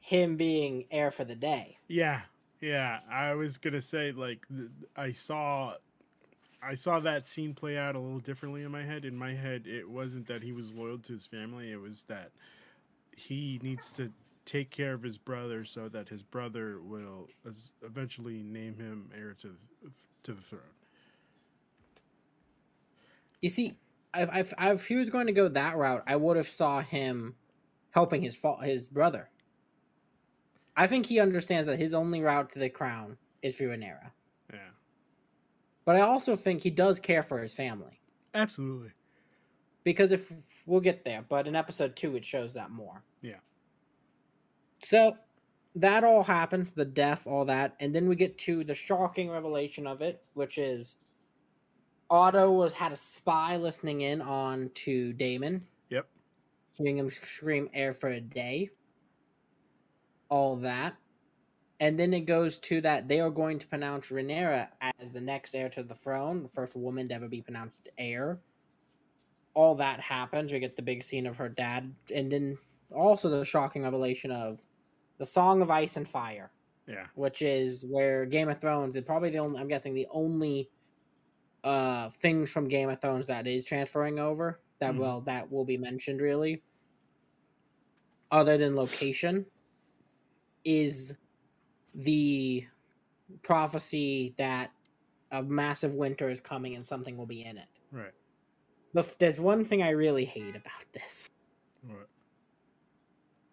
[0.00, 1.78] him being heir for the day.
[1.88, 2.22] yeah,
[2.60, 3.00] yeah.
[3.10, 4.46] I was gonna say like
[4.96, 5.74] I saw,
[6.62, 9.04] I saw that scene play out a little differently in my head.
[9.04, 11.72] In my head, it wasn't that he was loyal to his family.
[11.72, 12.30] It was that
[13.16, 14.12] he needs to
[14.44, 17.28] take care of his brother so that his brother will
[17.82, 19.48] eventually name him heir to
[19.82, 19.90] the,
[20.22, 20.62] to the throne.
[23.42, 23.76] You see,
[24.14, 27.34] if, if, if he was going to go that route, I would have saw him
[27.96, 29.30] helping his fa- his brother.
[30.76, 34.10] I think he understands that his only route to the crown is through Rhaenyra.
[34.52, 34.58] Yeah,
[35.86, 37.98] But I also think he does care for his family.
[38.34, 38.90] absolutely.
[39.84, 40.30] Because if
[40.66, 43.02] we'll get there, but in episode two it shows that more.
[43.22, 43.40] Yeah.
[44.82, 45.16] So
[45.76, 49.86] that all happens, the death, all that, and then we get to the shocking revelation
[49.86, 50.96] of it, which is
[52.10, 55.66] Otto was had a spy listening in on to Daemon,
[56.78, 58.70] Him scream heir for a day.
[60.28, 60.96] All that.
[61.78, 65.54] And then it goes to that they are going to pronounce Rhaenyra as the next
[65.54, 68.40] heir to the throne, the first woman to ever be pronounced heir.
[69.54, 70.52] All that happens.
[70.52, 72.58] We get the big scene of her dad, and then
[72.94, 74.64] also the shocking revelation of
[75.18, 76.50] the Song of Ice and Fire,
[76.86, 77.06] Yeah.
[77.14, 80.70] which is where Game of Thrones and probably the only, I'm guessing, the only
[81.64, 84.98] uh things from Game of Thrones that is transferring over that Mhm.
[84.98, 86.62] will that will be mentioned really
[88.30, 89.46] other than location
[90.64, 91.16] is
[91.94, 92.66] the
[93.42, 94.72] prophecy that
[95.30, 97.68] a massive winter is coming and something will be in it.
[97.90, 98.14] Right.
[98.92, 101.30] But there's one thing I really hate about this.
[101.82, 102.08] What?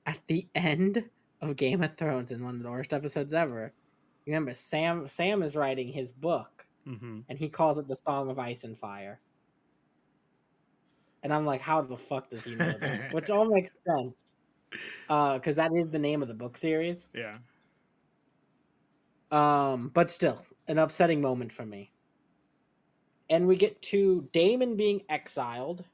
[0.05, 1.09] At the end
[1.41, 3.73] of Game of Thrones in one of the worst episodes ever,
[4.25, 7.21] remember Sam Sam is writing his book Mm-hmm.
[7.29, 9.21] and he calls it the Song of Ice and Fire.
[11.23, 13.13] And I'm like, how the fuck does he know that?
[13.13, 14.33] Which all makes sense.
[15.09, 17.07] Uh, because that is the name of the book series.
[17.15, 17.37] Yeah.
[19.31, 21.91] Um, but still, an upsetting moment for me.
[23.29, 25.85] And we get to Daemon being exiled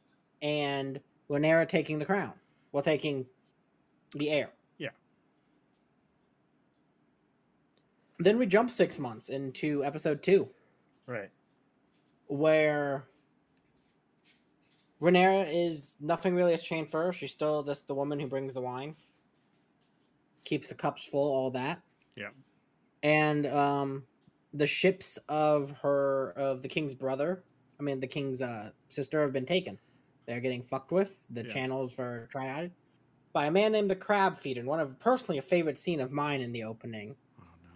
[0.41, 2.33] and Rhaenyra taking the crown.
[2.71, 3.25] Well, taking
[4.13, 4.49] the heir.
[4.77, 4.89] Yeah.
[8.17, 10.49] Then we jump six months into episode two,
[11.05, 11.29] Right.
[12.27, 13.05] where
[15.01, 17.13] Rhaenyra is nothing really has changed for her.
[17.13, 18.95] She's still this the woman who brings the wine,
[20.43, 21.81] keeps the cups full, all that.
[22.15, 22.29] Yeah.
[23.03, 24.03] And um,
[24.53, 27.43] the ships of her of the king's brother,
[27.79, 29.77] I mean the king's uh, sister, have been taken.
[30.25, 31.21] They're getting fucked with.
[31.29, 31.53] The Yeah.
[31.53, 32.71] channels for triad
[33.31, 36.41] by a man named the Crab Feeder, one of personally a favorite scene of mine
[36.41, 37.15] in the opening.
[37.39, 37.69] Oh no,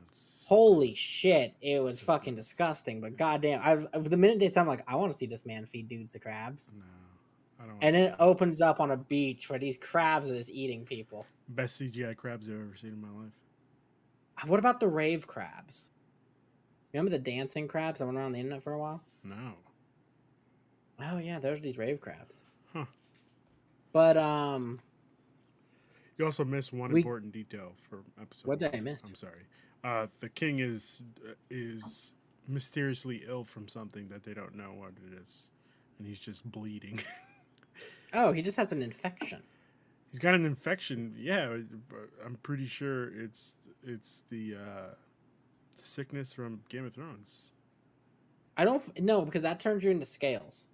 [0.47, 2.99] Holy shit, it was So fucking disgusting.
[2.99, 5.87] But goddamn, I've the minute they I'm like, I want to see this man feed
[5.87, 6.73] dudes the crabs.
[6.75, 6.83] no.
[7.81, 11.25] And then it opens up on a beach where these crabs are just eating people.
[11.49, 13.33] best CGI crabs I've ever seen in my life.
[14.47, 15.89] What about the rave crabs?
[16.93, 19.01] Remember the dancing crabs that went around the internet for a while?
[19.23, 19.53] No.
[20.99, 22.43] Oh yeah, there's these rave crabs.
[22.73, 22.85] Huh.
[23.91, 24.79] But um,
[26.17, 28.47] You also missed one We- important detail for episode.
[28.47, 29.01] What did I miss?
[29.03, 29.43] I'm sorry.
[29.83, 31.03] Uh, the king is
[31.49, 32.13] is
[32.47, 35.43] mysteriously ill from something that they don't know what it is,
[35.99, 36.99] and he's just bleeding.
[38.13, 39.41] oh, he just has an infection.
[40.11, 41.15] he's got an infection.
[41.17, 41.57] Yeah,
[42.25, 44.93] I'm pretty sure it's it's the uh,
[45.77, 47.47] sickness from Game of Thrones.
[48.55, 50.67] I don't no because that turns you into scales.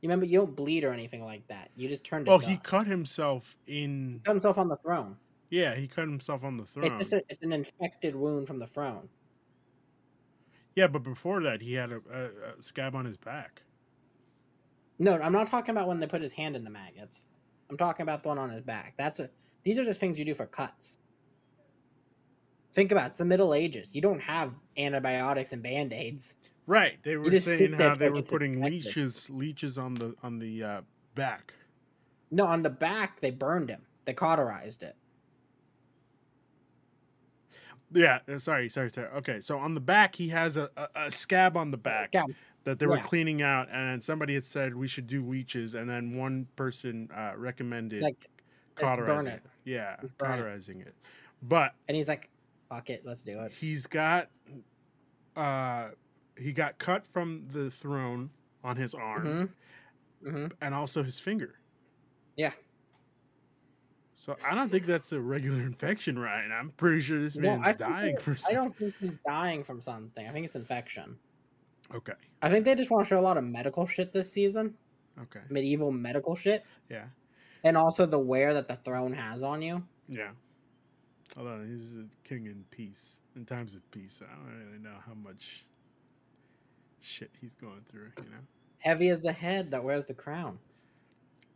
[0.00, 1.70] You remember you don't bleed or anything like that.
[1.76, 4.20] You just turn to Oh, he cut himself in.
[4.24, 5.16] cut himself on the throne.
[5.50, 6.86] Yeah, he cut himself on the throne.
[6.86, 9.08] It's just a, it's an infected wound from the throne.
[10.76, 12.24] yeah, but before that, he had a, a,
[12.58, 13.62] a scab on his back.
[14.98, 17.26] No, I'm not talking about when they put his hand in the maggots.
[17.70, 18.94] I'm talking about the one on his back.
[18.96, 19.30] That's a.
[19.62, 20.98] These are just things you do for cuts.
[22.72, 23.94] Think about it, it's the Middle Ages.
[23.94, 26.34] You don't have antibiotics and band aids.
[26.66, 26.98] Right.
[27.02, 28.84] They were saying how they were putting infected.
[28.84, 30.80] leeches leeches on the on the uh,
[31.14, 31.54] back.
[32.30, 33.82] No, on the back they burned him.
[34.04, 34.94] They cauterized it.
[37.92, 39.08] Yeah, uh, sorry, sorry, sorry.
[39.16, 42.26] Okay, so on the back he has a, a, a scab on the back Scab.
[42.68, 43.02] That they were Yeah.
[43.02, 47.32] cleaning out, and somebody had said we should do leeches, and then one person uh,
[47.34, 48.30] recommended Like,
[48.74, 49.42] cauterizing it.
[49.44, 49.50] it.
[49.64, 50.18] Yeah, Let's it.
[50.18, 50.94] cauterizing it.
[51.42, 52.28] But And he's like,
[52.68, 54.28] "Fuck it, let's do it." he's got
[55.36, 55.90] uh
[56.36, 58.30] he got cut from the throne
[58.62, 59.50] on his arm
[60.22, 61.54] hmm hmm and also his finger.
[62.36, 62.52] Yeah.
[64.14, 66.52] So I don't think that's a regular infection, Ryan.
[66.52, 69.80] I'm pretty sure this Well, man's think dying for I don't think he's dying from
[69.80, 70.26] something.
[70.26, 71.18] I think it's infection.
[71.94, 72.12] Okay.
[72.42, 74.74] I think they just want to show a lot of medical shit this season,
[75.20, 75.40] Okay.
[75.48, 77.06] medieval medical shit, Yeah.
[77.64, 79.86] and also the wear that the throne has on you.
[80.08, 80.32] Yeah.
[81.36, 85.14] Although he's a king in peace, in times of peace, I don't really know how
[85.14, 85.64] much
[87.00, 88.10] shit he's going through.
[88.18, 88.40] You know.
[88.78, 90.58] Heavy as the head that wears the crown.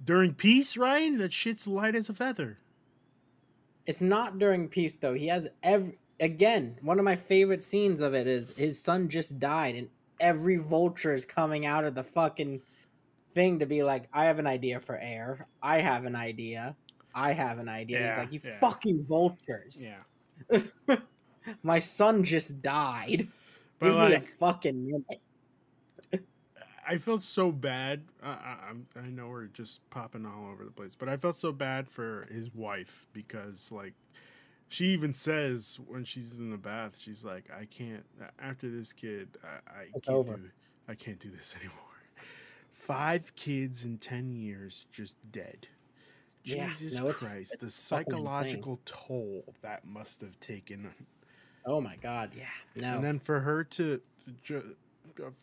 [0.04, 2.58] During peace, Ryan, that shit's light as a feather.
[3.86, 5.14] It's not during peace though.
[5.14, 6.78] He has every again.
[6.82, 9.88] One of my favorite scenes of it is his son just died, and
[10.22, 12.62] every vulture is coming out of the fucking
[13.34, 15.46] thing to be like, "I have an idea for air.
[15.62, 16.76] I have an idea.
[17.14, 18.58] I have an idea." And he's like, "You yeah.
[18.60, 19.90] fucking vultures!
[20.50, 20.96] Yeah.
[21.62, 23.28] My son just died.
[23.78, 25.20] But Give me a fucking minute."
[26.86, 28.04] I felt so bad.
[28.22, 31.52] I, I'm- I know we're just popping all over the place, but I felt so
[31.52, 33.94] bad for his wife because, like,
[34.72, 38.04] she even says when she's in the bath, she's like, "I can't.
[38.40, 40.36] After this kid, I, I can't over.
[40.36, 40.50] do.
[40.88, 41.76] I can't do this anymore."
[42.72, 45.68] Five kids in ten years just dead.
[46.44, 47.70] Yeah, Jesus no, it's- Christ, the fucking insane.
[47.70, 50.90] psychological toll that must have taken
[51.64, 52.46] Oh my god, yeah.
[52.74, 52.96] No.
[52.96, 54.00] and then for her to,
[54.42, 54.74] ju-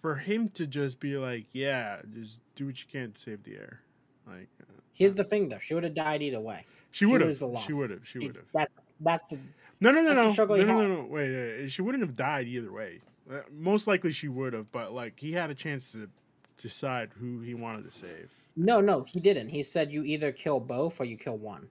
[0.02, 3.54] for him to just be like, yeah, just do what you can to save the
[3.56, 3.80] air.
[4.28, 6.66] Like, uh, Here's the thing though, she would have died either way.
[6.92, 7.34] she would have.
[7.38, 8.06] She would have.
[8.06, 8.46] She would have.
[8.54, 9.38] That that's the
[9.80, 10.34] No, no, no, no.
[10.34, 11.08] No, no, no, no.
[11.10, 11.32] Wait,
[11.62, 13.00] wait, she wouldn't have died either way.
[13.32, 16.10] Uh, Most likely she would have, but like he had a chance to
[16.58, 18.34] decide who he wanted to save.
[18.56, 19.50] No, no, he didn't.
[19.50, 21.70] He said you either kill both or you kill one.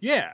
[0.00, 0.32] Yeah.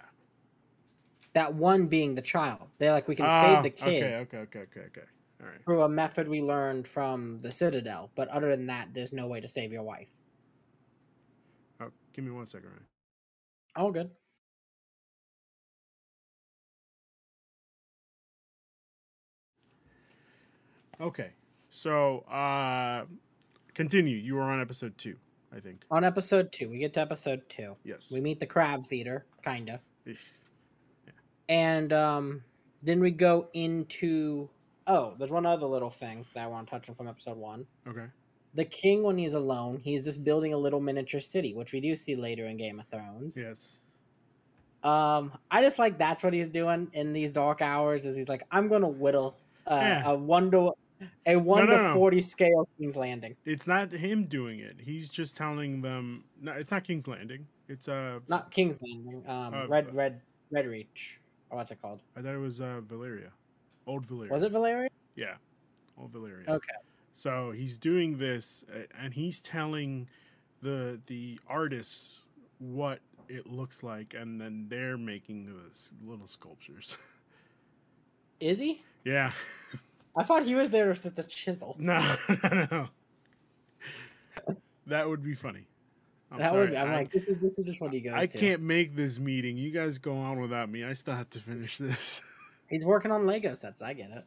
[1.35, 2.69] That one being the child.
[2.79, 5.07] They're like, we can Ah, save the kid Okay, okay, okay, okay, okay.
[5.41, 5.65] All right.
[5.65, 8.11] through a method we learned from the Citadel.
[8.15, 10.21] But other than that, there's no way to save your wife.
[11.81, 12.85] Oh, give me one second, Ryan.
[13.77, 14.11] All good.
[21.01, 21.31] Okay.
[21.71, 23.05] So, uh,
[23.75, 24.17] continue.
[24.17, 25.17] You were on episode two,
[25.55, 25.85] I think.
[25.91, 27.77] On episode two, we get to episode two.
[27.85, 28.11] Yes.
[28.11, 29.81] We meet the crab feeder, kinda.
[30.07, 30.19] Eesh.
[31.49, 32.45] And um
[32.83, 34.49] then we go into
[34.87, 37.67] oh, there's one other little thing that I want to touch on from episode one.
[37.87, 38.07] Okay.
[38.55, 41.95] The king, when he's alone, he's just building a little miniature city, which we do
[41.95, 43.37] see later in Game of Thrones.
[43.37, 43.77] Yes.
[44.83, 48.07] Um, I just like that's what he's doing in these dark hours.
[48.07, 49.37] Is he's like, I'm gonna whittle
[49.67, 50.11] uh, Yeah.
[50.11, 50.73] a one to
[51.27, 51.95] a one no, to no.
[51.95, 53.37] forty scale King's Landing.
[53.45, 54.77] It's not him doing it.
[54.81, 56.25] He's just telling them.
[56.41, 57.47] No, it's not King's Landing.
[57.69, 58.21] It's uh.
[58.29, 59.23] Not King's Landing.
[59.27, 60.21] Um, Uh, Red Red
[60.51, 61.21] Red Reach.
[61.51, 62.01] Or what's it called?
[62.17, 63.31] I thought it was uh Valyria,
[63.87, 64.31] old Valyria.
[64.31, 64.89] Was it Valyria?
[65.17, 65.35] Yeah,
[65.99, 66.49] old Valyria.
[66.49, 66.75] Okay.
[67.13, 68.65] So he's doing this,
[68.99, 70.09] and he's telling
[70.63, 72.21] the the artists
[72.59, 76.97] what it looks like, and then they're making those little sculptures.
[78.41, 78.83] Is he?
[79.05, 79.33] yeah.
[80.17, 81.77] I thought he was there with the chisel.
[81.79, 81.99] No,
[82.45, 82.89] no, no.
[84.87, 85.67] That would be funny.
[86.33, 86.69] I'm that sorry.
[86.71, 86.75] would.
[86.77, 88.15] I'm I, like, this is this is just what he goes.
[88.15, 88.39] I to.
[88.39, 89.57] can't make this meeting.
[89.57, 90.85] You guys go on without me.
[90.85, 92.23] I still have to finish this.
[92.69, 93.83] He's working on Lego sets.
[93.83, 94.25] I get it.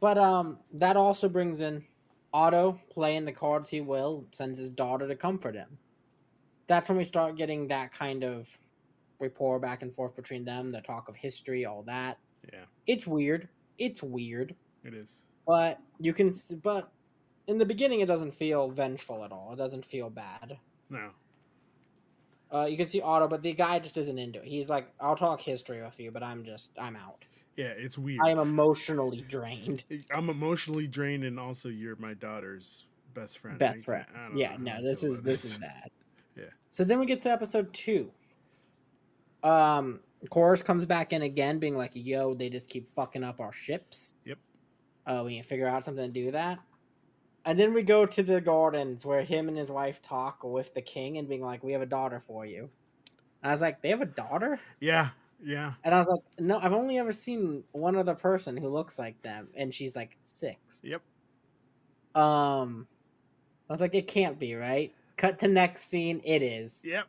[0.00, 1.84] But um, that also brings in
[2.32, 4.26] Otto playing the cards he will.
[4.32, 5.78] Sends his daughter to comfort him.
[6.66, 8.58] That's when we start getting that kind of
[9.20, 10.70] rapport back and forth between them.
[10.70, 12.18] The talk of history, all that.
[12.52, 13.48] yeah, It's weird.
[13.78, 14.54] It's weird,
[14.84, 15.22] it is.
[15.46, 16.30] but you can.
[16.62, 16.90] But
[17.46, 19.52] in the beginning, it doesn't feel vengeful at all.
[19.52, 20.58] It doesn't feel bad.
[20.90, 21.10] No.
[22.52, 24.46] Uh, you can see Otto, but the guy just isn't into it.
[24.46, 27.24] He's like, "I'll talk history with you, but I'm just, I'm out.
[27.56, 28.20] Yeah, it's weird.
[28.24, 29.82] I am emotionally drained."
[30.14, 33.58] I'm emotionally drained, and also you're my daughter's best friend.
[33.58, 34.06] Best friend.
[34.14, 35.90] I don't Yeah, know no, this is this is bad.
[36.36, 36.46] Yeah.
[36.68, 38.10] So then we get to episode two.
[39.44, 40.00] Um,
[40.30, 44.14] Corlys comes back in again, being like, "Yo, they just keep fucking up our ships.
[44.24, 44.38] Yep.
[45.06, 46.58] Uh, we can figure out something to do that."
[47.46, 50.80] And then we go to the gardens where him and his wife talk with the
[50.80, 52.70] king and being like, "We have a daughter for you."
[53.42, 55.10] And I was like, "They have a daughter?" Yeah,
[55.42, 55.74] yeah.
[55.84, 59.20] And I was like, "No, I've only ever seen one other person who looks like
[59.22, 60.80] them, and she's like six.
[60.84, 61.02] Yep.
[62.14, 62.86] Um,
[63.68, 66.20] I was like, "It can't be right." Cut to next scene.
[66.24, 66.82] It is.
[66.84, 67.06] Yep.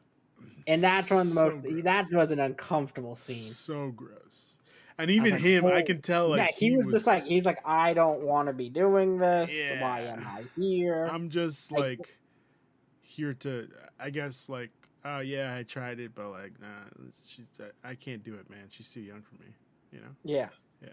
[0.68, 1.62] And that's one of the So most.
[1.64, 1.84] gross.
[1.84, 3.52] that was an uncomfortable scene.
[3.52, 4.54] So gross.
[4.98, 6.30] And even like, him, I oh, can tell.
[6.30, 9.52] Like yeah, he, was, just like he's like, I don't want to be doing this.
[9.80, 11.06] Why am I here?
[11.12, 12.18] I'm just like- like
[13.02, 13.68] here to.
[14.00, 14.72] I guess like,
[15.04, 16.68] oh yeah, I tried it, but like, nah,
[17.28, 17.48] she's.
[17.84, 18.66] I can't do it, man.
[18.70, 19.50] She's too young for me.
[19.92, 20.16] You know.
[20.24, 20.50] yeah,
[20.82, 20.90] Yeah.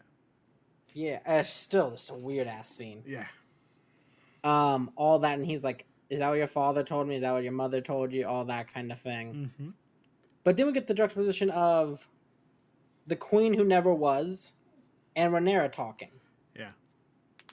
[0.94, 1.18] yeah.
[1.40, 3.02] It's still just a weird ass scene.
[3.06, 3.26] Yeah.
[4.44, 7.16] Um, all that, and he's like, "Is that what your father told me?
[7.16, 8.26] Is that what your mother told you?
[8.26, 9.70] All that kind of thing." Mm-hmm.
[10.44, 12.08] But then we get the juxtaposition of
[13.06, 14.52] the queen who never was
[15.16, 16.10] and Rhaenyra talking.
[16.56, 16.70] Yeah.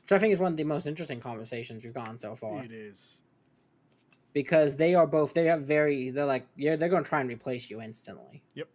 [0.02, 2.64] Which I think is one of the most interesting conversations we've gone so far.
[2.64, 3.22] It is.
[4.34, 7.70] Because they are both they have very they're like yeah, they're gonna try and replace
[7.70, 8.44] you instantly.
[8.56, 8.68] Yep.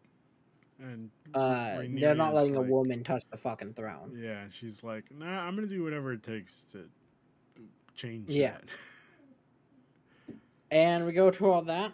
[0.81, 4.19] And Uh they're not letting a woman touch the fucking throne.
[4.21, 6.89] Yeah, she's like, nah, I'm gonna do whatever it takes to
[7.95, 8.53] change Yeah.
[8.53, 8.65] that.
[10.75, 11.93] And we go through all that.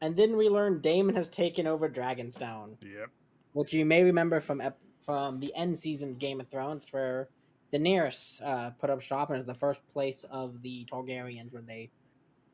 [0.00, 2.76] And then we learn Daemon has taken over Dragonstone.
[2.82, 3.10] yep.
[3.52, 7.28] which you may remember from ep- from the end season of Game of Thrones, where
[7.72, 11.90] Daenerys uh, put up shop and is the first place of the Targaryens when they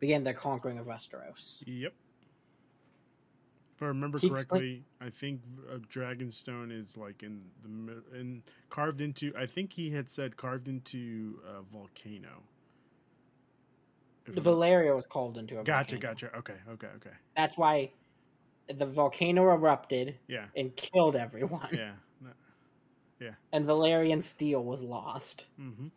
[0.00, 1.62] began their conquering of Westeros.
[1.66, 1.92] Yep.
[3.76, 5.40] If I remember like- correctly, I think
[5.72, 9.32] uh, Dragonstone is like in the in carved into.
[9.38, 12.42] I think he had said carved into a volcano.
[14.36, 16.12] If Valyria was called into a Gotcha, volcano.
[16.12, 16.36] gotcha.
[16.38, 17.10] Okay, okay, okay.
[17.36, 17.92] That's why
[18.68, 21.92] the volcano erupted Yeah, and killed everyone, yeah.
[23.52, 25.46] and Valyrian steel was lost.
[25.60, 25.88] Mm-hmm.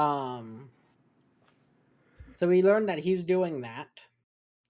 [0.00, 0.70] Um.
[2.32, 3.88] So we learned that he's doing that.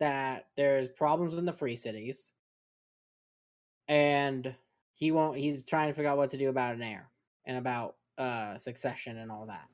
[0.00, 2.32] That there's problems in the free cities,
[3.88, 4.55] and
[4.94, 5.36] he won't.
[5.38, 7.09] He's trying to figure out what to do about an heir
[7.44, 9.68] and about uh succession and all that.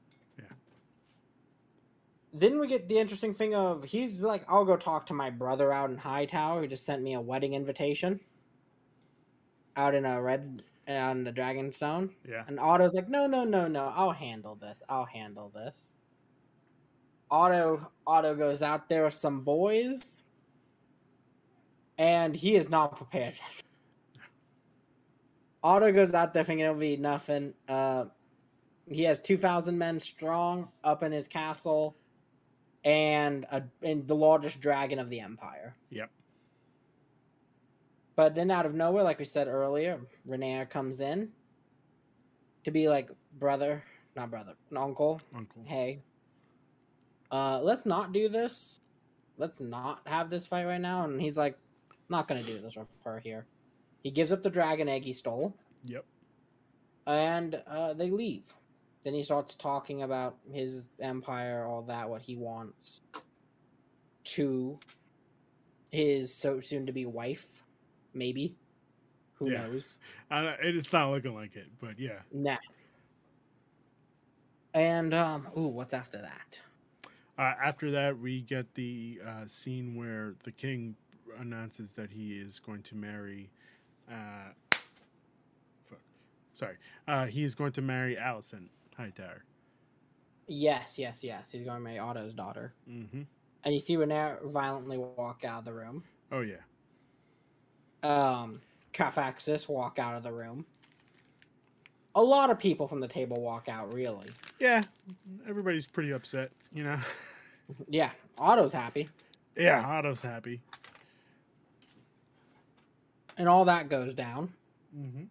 [2.39, 5.73] Then we get the interesting thing of he's like, I'll go talk to my brother
[5.73, 8.21] out in Hightower who just sent me a wedding invitation.
[9.77, 12.11] Out in a red on the Dragonstone.
[12.29, 12.45] Yeah.
[12.47, 14.83] And Otto's like, no, no, no, no, I'll handle this.
[14.89, 15.95] I'll handle this.
[17.31, 20.23] Otto Otto goes out there with some boys,
[21.99, 23.35] and he is not prepared.
[25.63, 27.53] Otto goes out there thinking it'll be nothing.
[27.69, 28.07] Uh,
[28.87, 31.98] he has two thousand men strong up in his castle,
[32.85, 35.77] and a and the largest dragon of the empire.
[35.91, 36.11] Yep.
[38.17, 41.31] But then out of nowhere, like we said earlier, Rhaenyra comes in
[42.65, 43.85] to be like brother,
[44.17, 45.21] not brother, an uncle.
[45.35, 45.63] Uncle.
[45.65, 46.01] Hey,
[47.31, 48.81] uh, let's not do this.
[49.37, 51.05] Let's not have this fight right now.
[51.05, 51.57] And he's like,
[52.09, 53.47] Not gonna do this her here.
[54.03, 55.55] He gives up the dragon egg he stole,
[55.85, 56.05] Yep.
[57.07, 58.55] and uh, they leave.
[59.03, 63.01] Then he starts talking about his empire, all that, what he wants
[64.25, 64.79] to
[65.91, 67.63] his so soon to be wife,
[68.13, 68.55] maybe.
[69.35, 69.67] Who Yeah.
[69.67, 69.99] knows?
[70.31, 72.21] Uh, it's not looking like it, but yeah.
[72.31, 72.59] Nah.
[74.75, 76.61] And um, ooh, what's after that?
[77.39, 80.97] Uh, after that, we get the uh, scene where the king
[81.39, 83.49] announces that he is going to marry.
[84.11, 84.51] Uh,
[85.87, 86.01] fuck.
[86.53, 86.77] Sorry.
[87.07, 88.69] Uh, he is going to marry Alicent
[88.99, 89.45] Hightower.
[90.49, 91.53] Yes, yes, yes.
[91.53, 93.23] He's going to marry Otto's daughter, Mm-hmm.
[93.65, 96.03] and you see Renee violently walk out of the room.
[96.33, 96.57] Oh yeah.
[98.03, 98.61] Um,
[98.93, 100.67] Cafaxis walk out of the room.
[102.15, 103.93] A lot of people from the table walk out.
[103.95, 104.27] Really,
[104.61, 104.83] Yeah.
[105.49, 106.99] Everybody's pretty upset, you know.
[107.89, 108.11] yeah.
[108.39, 109.09] Otto's happy,
[109.57, 109.85] yeah.
[109.87, 110.61] Otto's happy.
[113.37, 114.53] and all that goes down.
[114.97, 115.25] Mm-hmm.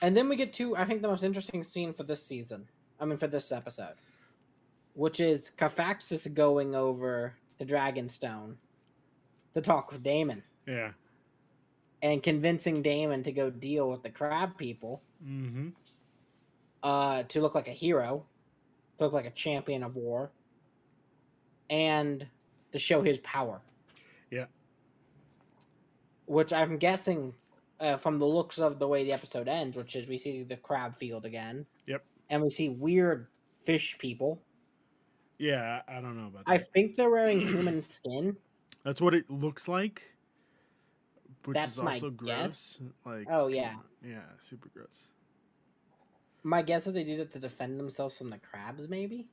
[0.00, 2.68] And then we get to, I think, the most interesting scene for this season.
[3.00, 3.94] I mean, for this episode,
[4.94, 8.54] which is Cafaxis going over to Dragonstone
[9.54, 10.92] to talk with Daemon Yeah.
[12.02, 15.68] and convincing Daemon to go deal with the crab people Mm-hmm.
[16.84, 18.24] uh, to look like a hero,
[18.98, 20.30] to look like a champion of war,
[21.68, 22.26] and
[22.70, 23.60] to show his power.
[24.30, 24.44] Yeah.
[26.26, 27.34] Which I'm guessing,
[27.80, 30.56] uh, from the looks of the way the episode ends, which is we see the
[30.56, 31.66] crab field again.
[31.86, 32.04] Yep.
[32.30, 33.28] And we see weird
[33.62, 34.42] fish people.
[35.38, 35.82] Yeah.
[35.88, 36.52] I don't know about that.
[36.52, 38.36] I think they're wearing human skin.
[38.84, 40.02] That's what it looks like.
[41.44, 42.78] Which That's is my also guess.
[42.78, 42.80] gross.
[43.06, 43.26] Like.
[43.30, 43.74] Oh, yeah.
[44.04, 44.22] Yeah.
[44.38, 45.10] Super gross.
[46.42, 49.26] My guess is they do that to defend themselves from the crabs, maybe?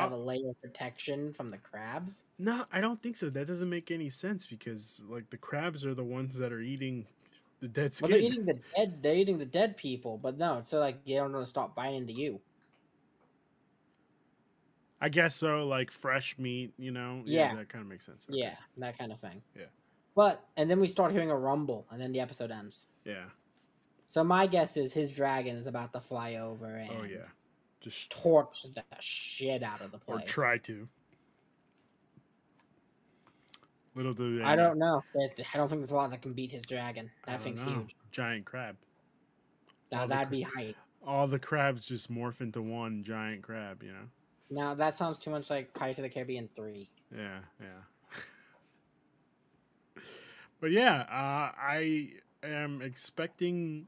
[0.00, 2.24] Have a layer of protection from the crabs.
[2.38, 3.30] No, I don't think so.
[3.30, 7.06] That doesn't make any sense because like the crabs are the ones that are eating
[7.60, 8.10] the dead skin.
[8.10, 9.02] Well, they're eating the dead.
[9.02, 11.96] They're eating the dead people, but no, so like you don't want to stop biting
[11.96, 12.40] into you.
[15.00, 15.66] I guess so.
[15.66, 17.22] Like fresh meat, you know.
[17.24, 17.54] Yeah.
[17.54, 18.26] that kind of makes sense.
[18.30, 18.40] Okay.
[18.40, 19.42] Yeah, that kind of thing.
[19.56, 19.66] Yeah.
[20.14, 22.86] But and then we start hearing a rumble, and then the episode ends.
[23.04, 23.24] Yeah.
[24.08, 27.26] So my guess is his dragon is about to fly over oh, and Oh yeah.
[27.80, 30.22] Just torch the shit out of the place.
[30.24, 30.88] or try to.
[33.94, 35.02] Little do they I don't know.
[35.14, 37.10] I don't think there's a lot that can beat his dragon.
[37.26, 37.72] I That thing's know.
[37.72, 37.96] huge.
[38.10, 38.76] Giant crab.
[39.90, 40.76] Now All that'd cra- be height.
[41.06, 43.82] All the crabs just morph into one giant crab.
[43.82, 44.08] You know.
[44.50, 46.90] Now that sounds too much like Pirates of the Caribbean three.
[47.16, 47.66] Yeah, yeah.
[50.60, 52.10] but yeah, uh, I
[52.42, 53.86] am expecting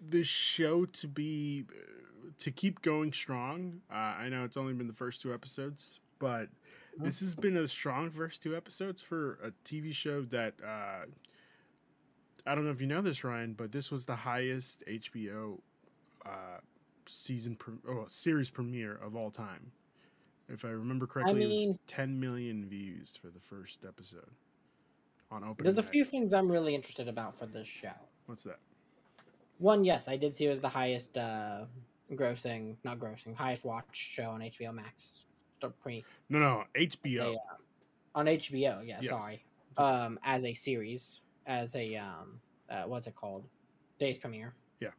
[0.00, 1.64] this show to be
[2.38, 3.80] to keep going strong.
[3.90, 6.48] Uh, I know it's only been the first two episodes, but
[6.96, 11.06] this has been a strong first two episodes for a TV show that uh,
[12.46, 15.58] I don't know if you know this, Ryan, but this was the highest HBO
[16.26, 16.58] uh,
[17.06, 19.72] season pre- oh, series premiere of all time.
[20.48, 24.30] If I remember correctly, it was 10 million views for the first episode
[25.30, 25.64] on opening.
[25.64, 25.90] There's a night.
[25.90, 27.94] few things I'm really interested about for this show.
[28.26, 28.58] What's that?
[29.58, 31.64] One, yes, I did see it was the highest uh,
[32.10, 35.26] grossing, not grossing, highest watched show on HBO Max.
[35.80, 37.32] Pre No, no, HBO.
[37.32, 37.38] Yeah.
[38.14, 38.86] on HBO.
[38.86, 39.08] Yeah, Yes.
[39.08, 39.42] sorry.
[39.78, 43.48] Um, as a series, as a um, uh, what's it called?
[43.98, 44.54] Days premiere.
[44.80, 44.90] Yeah.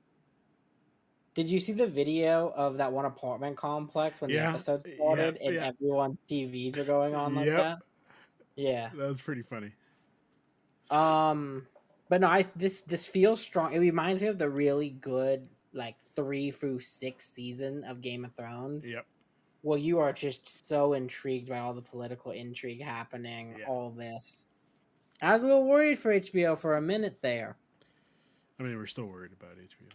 [1.36, 4.96] Did you see the video of that one apartment complex when the Yeah, episode yeah,
[4.96, 5.66] started and yeah.
[5.68, 7.58] everyone's TVs are going on like Yep.
[7.58, 7.78] that?
[8.56, 8.90] Yeah.
[8.96, 9.72] That was pretty funny.
[10.90, 11.68] Um,
[12.10, 13.74] but no, I this this feels strong.
[13.74, 18.34] It reminds me of the really good like three through six season of Game of
[18.36, 18.90] Thrones.
[18.90, 19.06] Yep.
[19.64, 23.66] Well, you are just so intrigued by all the political intrigue happening, Yeah.
[23.68, 24.46] all this.
[25.22, 27.58] I was a little worried for HBO for a minute there.
[28.60, 29.90] I mean, we're still worried about HBO.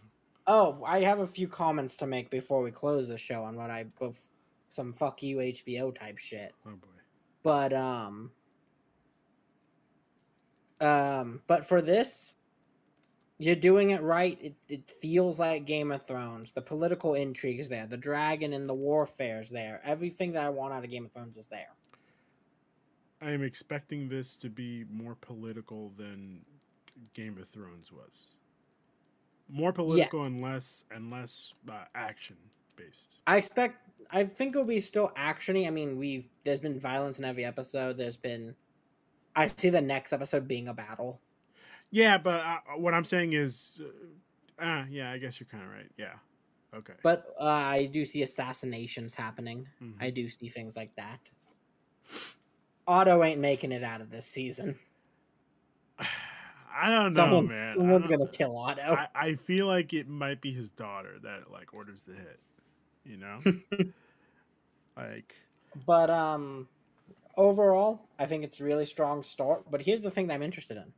[0.47, 3.69] Oh, I have a few comments to make before we close the show on what
[3.69, 4.29] I bef-
[4.69, 6.53] some fuck you HBO type shit.
[6.65, 6.87] Oh boy.
[7.43, 8.31] But um
[10.79, 12.33] um but for this
[13.41, 14.37] you're doing it right.
[14.39, 16.51] It, it feels like Game of Thrones.
[16.51, 17.87] The political intrigue is there.
[17.87, 19.81] The dragon and the warfare is there.
[19.83, 21.69] Everything that I want out of Game of Thrones is there.
[23.19, 26.41] I am expecting this to be more political than
[27.15, 28.35] Game of Thrones was.
[29.49, 32.37] More political and less and less uh, action
[32.77, 33.17] based.
[33.25, 33.89] I expect.
[34.11, 35.65] I think it'll be still actiony.
[35.65, 37.97] I mean, we've there's been violence in every episode.
[37.97, 38.55] There's been.
[39.35, 41.19] I see the next episode being a battle.
[41.91, 43.79] Yeah, but uh, what I'm saying is,
[44.59, 45.91] uh, uh, yeah, I guess you're kind of right.
[45.97, 46.13] Yeah.
[46.73, 46.93] Okay.
[47.03, 49.67] But uh, I do see assassinations happening.
[49.83, 49.95] Mhm.
[49.99, 51.29] I do see things like that.
[52.87, 54.79] Otto ain't making it out of this season.
[56.73, 57.71] I don't know, Someone, man.
[57.71, 58.81] I someone's gonna kill Otto.
[58.81, 62.39] I, I feel like it might be his daughter that like orders the hit.
[63.03, 63.39] You know,
[64.97, 65.35] like
[65.85, 66.67] But um,
[67.35, 69.69] overall, I think it's a really strong start.
[69.69, 70.93] But here's the thing that I'm interested in.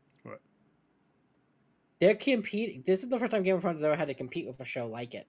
[1.99, 2.83] They're competing.
[2.85, 4.65] This is the first time Game of Thrones has ever had to compete with a
[4.65, 5.27] show like it.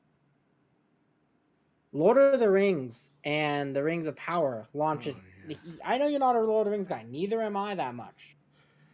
[1.92, 5.18] Lord of the Rings and the Rings of Power launches.
[5.18, 5.56] Oh, yeah.
[5.84, 7.04] I know you're not a Lord of the Rings guy.
[7.08, 8.36] Neither am I that much.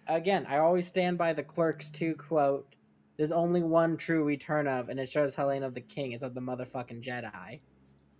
[0.06, 2.74] Again, I always stand by the Clerks 2 quote.
[3.16, 6.34] There's only one true return of, and it shows Helene of the King is of
[6.34, 7.60] the motherfucking Jedi.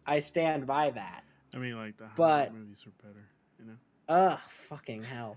[0.06, 1.24] I stand by that.
[1.52, 3.28] I mean, like the But- movies are better.
[3.58, 3.76] You know,
[4.08, 5.36] Ugh, fucking hell.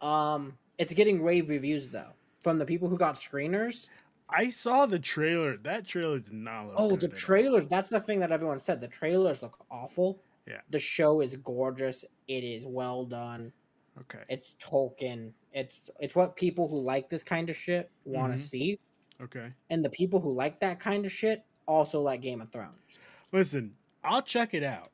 [0.00, 2.12] Um, it's getting rave reviews though
[2.44, 3.88] from the people who got screeners.
[4.28, 5.56] I saw the trailer.
[5.56, 6.74] That trailer did not look.
[6.78, 7.66] Oh, the trailers.
[7.66, 8.80] That's the thing that everyone said.
[8.80, 10.20] The trailers look awful.
[10.46, 10.60] Yeah.
[10.70, 12.04] The show is gorgeous.
[12.28, 13.52] It is well done.
[14.00, 14.22] Okay.
[14.28, 15.32] It's Tolkien.
[15.52, 18.42] It's it's what people who like this kind of shit want to Mhm.
[18.42, 18.78] see,
[19.20, 19.52] Okay.
[19.70, 22.98] and the people who like that kind of shit also like Game of Thrones.
[23.32, 24.90] Listen, I'll check it out.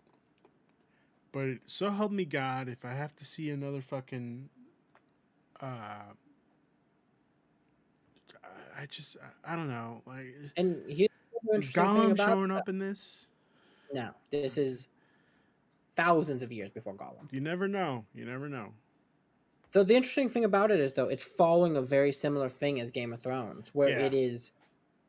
[1.33, 4.51] But so help me God, if I have to see another fucking,
[5.61, 6.13] uh,
[8.77, 11.09] I just I don't know, like And here's
[11.53, 13.27] is Gollum showing up in this?
[13.93, 14.89] no, this is
[15.97, 17.33] thousands of years before Gollum.
[17.33, 18.05] You never know.
[18.15, 18.73] You never know.
[19.71, 22.91] So the interesting thing about it is though it's following a very similar thing as
[22.91, 24.07] Game of Thrones, where Yeah.
[24.07, 24.53] it is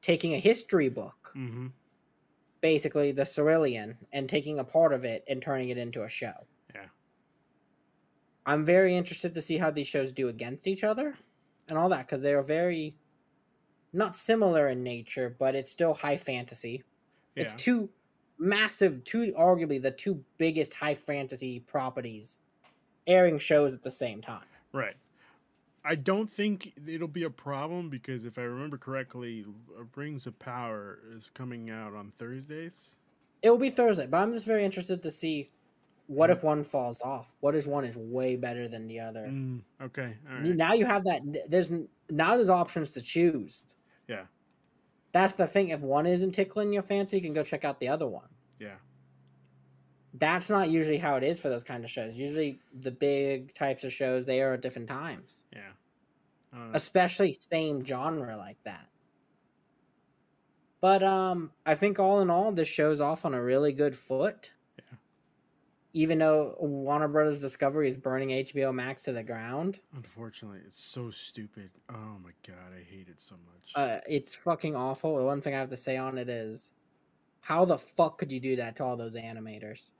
[0.02, 1.68] taking a history book, Mm-hmm.
[2.62, 6.34] basically the Silmarillion, and taking a part of it and turning it into a show.
[6.74, 6.86] Yeah.
[8.46, 11.16] I'm very interested to see how these shows do against each other
[11.70, 12.96] and all that because they are very
[13.94, 16.84] not similar in nature, but it's still high fantasy.
[17.36, 17.44] Yeah.
[17.44, 17.90] It's two
[18.38, 22.40] massive, two arguably the two biggest high fantasy properties
[23.08, 24.46] airing shows at the same time.
[24.74, 24.96] Right.
[25.84, 29.46] I don't think it'll be a problem because if I remember correctly,
[29.96, 32.96] Rings of Power is coming out on Thursdays.
[33.42, 35.50] It will be Thursday, but I'm just very interested to see
[36.06, 37.36] what if one falls off.
[37.40, 39.28] What if one is way better than the other?
[39.28, 40.14] Mm, okay.
[40.30, 40.56] All right.
[40.56, 41.22] Now you have that.
[41.48, 41.72] There's
[42.10, 43.76] now there's options to choose.
[44.12, 44.26] Yeah.
[45.14, 45.70] That's the thing.
[45.70, 48.30] If one isn't tickling your fancy, you can go check out the other one.
[48.60, 48.76] Yeah.
[50.14, 52.16] That's not usually how it is for those kind of shows.
[52.18, 55.60] Usually, the big types of shows they are at different times, Yeah.
[56.54, 56.76] I don't know.
[56.76, 58.88] especially same genre like that.
[60.82, 64.52] But um, I think all in all, this show's off on a really good foot.
[65.94, 71.10] Even though Warner Brothers Discovery is burning HBO Max to the ground, Unfortunately, it's so
[71.10, 71.70] stupid.
[71.90, 73.72] Oh my god, I hate it so much.
[73.76, 75.18] uh, it's fucking awful.
[75.18, 76.72] The one thing I have to say on it is,
[77.42, 79.92] how the fuck could you do that to all those animators?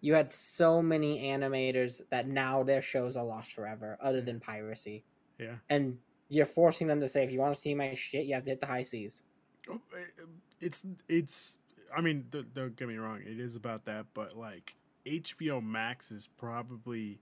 [0.00, 5.04] You had so many animators that now their shows are lost forever, other than piracy.
[5.38, 5.56] yeah.
[5.70, 5.98] And
[6.30, 8.50] you're forcing them to say, if you want to see my shit, you have to
[8.50, 9.22] hit the high seas.
[9.70, 10.24] Oh, eh,
[10.60, 11.58] It's it's.
[11.96, 13.20] I mean, don't get me wrong.
[13.24, 14.74] It is about that, but like
[15.06, 17.18] HBO Max is probably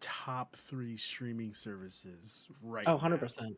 [0.00, 2.84] top three streaming services right.
[2.86, 3.16] Oh, now.
[3.16, 3.56] 100%.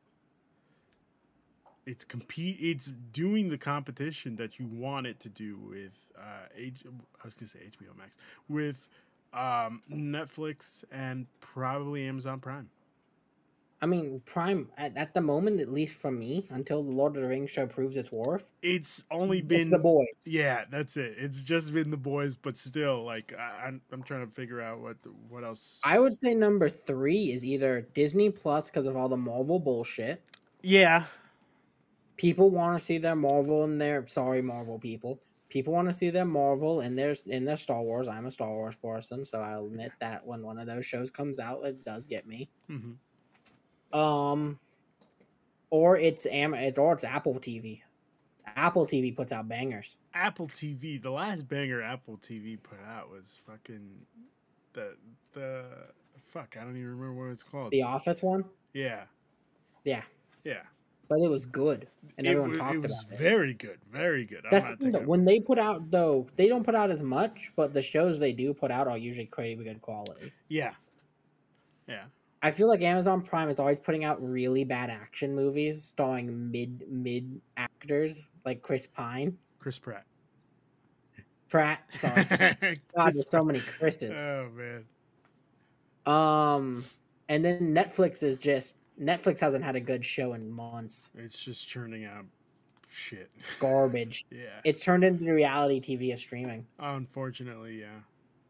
[1.87, 2.59] It's compete.
[2.61, 6.85] It's doing the competition that you want it to do with uh, H.
[6.87, 8.17] I was gonna say HBO Max
[8.49, 8.87] with
[9.33, 12.69] um, Netflix and probably Amazon Prime.
[13.83, 17.23] I mean, Prime, at, at the moment, at least for me, until the Lord of
[17.23, 20.07] the Rings show proves its worth, It's only it's been the boys.
[20.27, 21.15] Yeah, that's it.
[21.17, 24.81] It's just been the boys, but still, like I, I'm, I'm trying to figure out
[24.81, 24.97] what
[25.29, 25.81] what else.
[25.83, 30.23] I would say number three is either Disney Plus because of all the Marvel bullshit.
[30.63, 31.07] yeah,
[32.17, 35.21] people want to see their Marvel and their sorry Marvel people.
[35.49, 38.09] People want to see their Marvel and their in their Star Wars.
[38.09, 41.39] I'm a Star Wars person, so I'll admit that when one of those shows comes
[41.39, 42.51] out, it does get me.
[42.69, 42.93] hmm
[43.93, 44.59] Um,
[45.71, 47.83] or it's Am it's or it's Apple TV.
[48.57, 49.97] Apple TV puts out bangers.
[50.15, 51.01] Apple TV.
[51.01, 53.89] The last banger Apple TV put out was fucking
[54.73, 54.97] the
[55.33, 55.65] the
[56.23, 56.57] fuck.
[56.61, 57.71] I don't even remember what it's called.
[57.71, 59.03] The Office one, yeah,
[59.85, 60.03] yeah,
[60.45, 60.63] yeah.
[61.09, 61.89] but it was good
[62.19, 64.45] and it, everyone talked about it It was very good, very good.
[64.45, 64.93] I'm That's the thing.
[64.93, 68.19] Though, when they put out though, they don't put out as much, but the shows
[68.19, 70.33] they do put out are usually crazy good quality.
[70.49, 70.73] yeah,
[71.89, 72.05] yeah.
[72.43, 76.85] I feel like Amazon Prime is always putting out really bad action movies starring mid
[76.89, 80.05] mid actors like Chris Pine, Chris Pratt.
[81.49, 81.85] Pratt.
[81.93, 82.25] Sorry,
[82.97, 84.19] God, there's so many Chris's.
[84.19, 84.85] Oh man.
[86.07, 86.85] Um,
[87.29, 91.11] and then Netflix is just Netflix hasn't had a good show in months.
[91.17, 92.25] It's just churning out
[92.91, 93.31] shit.
[93.59, 94.25] Garbage.
[94.31, 94.61] yeah.
[94.65, 96.67] It's turned into the reality TV of streaming.
[96.79, 98.01] Unfortunately, yeah.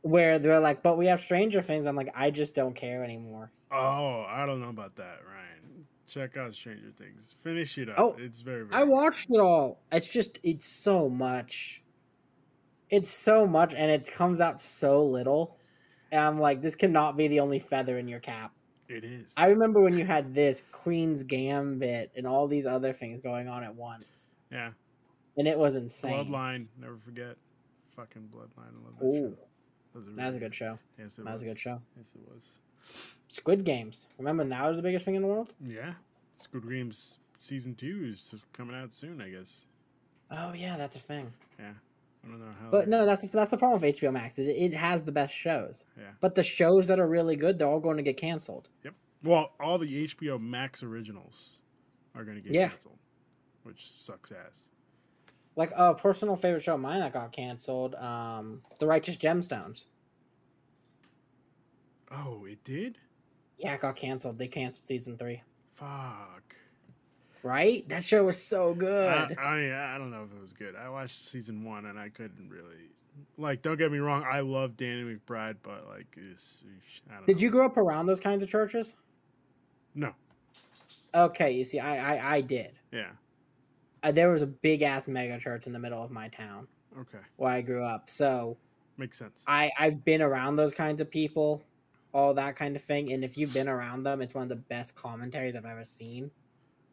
[0.02, 3.50] Where they're like, "But we have Stranger Things." I'm like, I just don't care anymore.
[3.72, 5.86] Oh, I don't know about that, Ryan.
[6.08, 7.36] Check out Stranger Things.
[7.42, 7.96] Finish it up.
[7.98, 9.80] Oh, it's very, very I watched it all.
[9.92, 11.82] It's just it's so much.
[12.88, 15.56] It's so much, and it comes out so little.
[16.10, 18.52] And I'm like, this cannot be the only feather in your cap.
[18.88, 19.32] It is.
[19.36, 23.62] I remember when you had this Queen's Gambit and all these other things going on
[23.62, 24.70] at once, yeah.
[25.36, 26.26] and it was insane.
[26.26, 26.66] Bloodline.
[26.76, 27.36] Never forget.
[27.94, 28.72] Fucking Bloodline.
[28.72, 29.46] I love that Ooh, show.
[29.92, 30.78] That was a, that was a good show.
[30.98, 31.80] Yes, it That was a good show.
[31.96, 32.58] Yes, it was.
[33.28, 34.06] Squid Games.
[34.18, 35.54] Remember that was the biggest thing in the world.
[35.64, 35.94] Yeah.
[36.36, 39.66] Squid Games season two is coming out soon, I guess.
[40.30, 41.32] Oh yeah, that's a thing.
[41.58, 41.72] Yeah.
[42.24, 42.70] I don't know how.
[42.70, 44.38] But no, that's that's the problem with HBO Max.
[44.38, 46.04] It, it has the best shows, Yeah.
[46.20, 48.68] but the shows that are really good, they're all going to get canceled.
[48.84, 48.94] Yep.
[49.22, 51.58] Well, all the HBO Max originals
[52.14, 52.68] are going to get Yeah.
[52.68, 52.98] canceled,
[53.64, 54.68] which sucks ass.
[55.56, 59.86] Like a personal favorite show of mine that got canceled, um, The Righteous Gemstones.
[62.10, 62.98] Oh, it did?
[63.58, 64.38] Yeah, it got canceled.
[64.38, 65.42] They canceled season three.
[65.74, 66.56] Fuck.
[67.42, 67.88] Right?
[67.88, 69.36] That show was so good.
[69.38, 70.76] I, I I don't know if it was good.
[70.76, 72.90] I watched season one and I couldn't really
[73.38, 73.62] like.
[73.62, 76.58] Don't get me wrong, I love Danny McBride, but like, it's,
[77.10, 77.42] I don't Did know.
[77.42, 78.96] you grow up around those kinds of churches?
[79.94, 80.14] No.
[81.14, 82.72] Okay, you see, I I, I did.
[82.92, 83.10] Yeah.
[84.02, 86.66] Uh, there was a big ass mega church in the middle of my town
[86.98, 87.18] Okay.
[87.36, 88.08] where I grew up.
[88.08, 88.56] So
[88.96, 89.42] Makes sense.
[89.46, 91.62] I I've been around those kinds of people,
[92.12, 93.12] all that kind of thing.
[93.12, 96.30] And if you've been around them, it's one of the best commentaries I've ever seen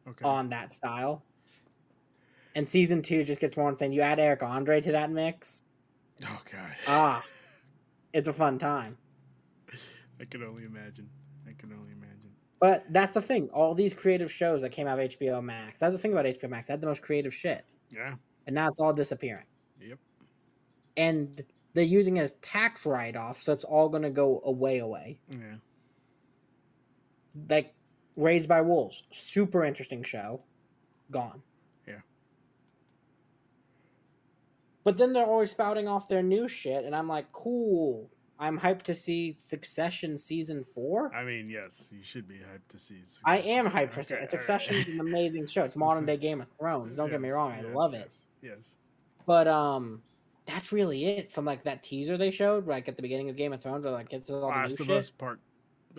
[0.08, 0.26] Okay.
[0.26, 1.24] on that style.
[2.56, 3.92] And season two just gets more insane.
[3.92, 5.60] You add Eric Andre to that mix.
[6.26, 6.76] oh god.
[6.88, 7.24] Ah,
[8.14, 8.98] it's a fun time.
[10.20, 11.10] I can only imagine.
[11.48, 12.17] I can only imagine.
[12.60, 13.50] But that's the thing.
[13.50, 15.80] All these creative shows that came out of HBO Max.
[15.80, 16.68] That's the thing about HBO Max.
[16.68, 17.64] They had the most creative shit.
[17.92, 18.16] Yeah.
[18.48, 19.46] And now it's all disappearing.
[19.80, 20.00] Yep.
[20.96, 21.44] And
[21.74, 25.20] they're using it as tax write off, so it's all gonna go away away.
[25.30, 25.58] Yeah.
[27.50, 27.76] Like
[28.16, 29.04] Raised by Wolves.
[29.12, 30.44] Super interesting show.
[31.12, 31.44] Gone.
[31.88, 32.00] Yeah.
[34.84, 38.10] But then they're always spouting off their new shit, and I'm like, cool.
[38.40, 41.14] I'm hyped to see Succession season four.
[41.14, 43.00] I mean, yes, you should be hyped to see.
[43.06, 43.24] Succession.
[43.26, 44.88] I am hyped for Okay, Succession right.
[44.88, 45.64] is an amazing show.
[45.64, 46.96] It's modern day Game of Thrones.
[46.96, 48.12] Don't get me wrong, I yes, love it.
[48.42, 48.52] Yes.
[48.58, 48.76] yes.
[49.26, 50.02] But um,
[50.46, 53.54] that's really it from like that teaser they showed, like at the beginning of Game
[53.54, 54.98] of Thrones, Or like it's all the Last new of shit.
[54.98, 55.40] Us part.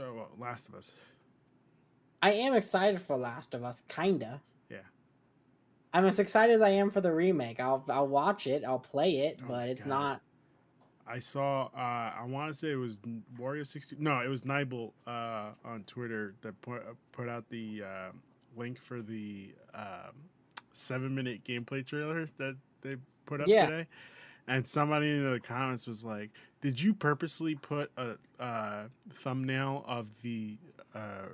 [0.00, 0.92] Oh, well, Last of Us.
[2.22, 4.40] I am excited for Last of Us, kinda.
[4.70, 4.78] Yeah.
[5.92, 7.58] I'm as excited as I am for the remake.
[7.60, 9.88] I'll I'll watch it, I'll play it, Oh but it's God.
[9.90, 10.20] not.
[11.08, 11.66] I saw.
[11.74, 12.98] Uh, I want to say it was
[13.40, 13.96] Wario sixty.
[13.98, 16.82] No, it was Nibel uh, on Twitter that put
[17.12, 18.10] put out the uh,
[18.56, 20.14] link for the um,
[20.72, 22.96] seven minute gameplay trailer that they
[23.26, 23.66] put up Yeah.
[23.66, 23.86] today.
[24.46, 26.30] And somebody in the comments was like,
[26.62, 30.56] "Did you purposely put a uh, thumbnail of the
[30.94, 31.28] uh,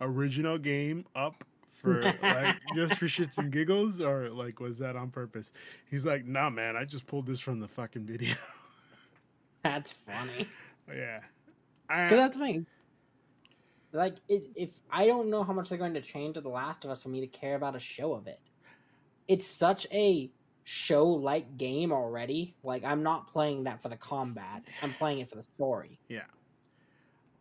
[0.00, 5.10] original game up for like just for shits and giggles, or like was that on
[5.10, 5.50] purpose?"
[5.90, 8.34] He's like, "Nah, man, I just pulled this from the fucking video."
[9.62, 10.48] That's funny.
[10.88, 11.20] Yeah.
[11.88, 12.66] Because that's the thing.
[13.92, 16.84] Like, it, if I don't know how much they're going to change to The Last
[16.84, 18.40] of Us for me to care about a show of it.
[19.26, 20.30] It's such a
[20.64, 22.54] show-like game already.
[22.62, 24.64] Like, I'm not playing that for the combat.
[24.82, 25.98] I'm playing it for the story.
[26.08, 26.24] yeah.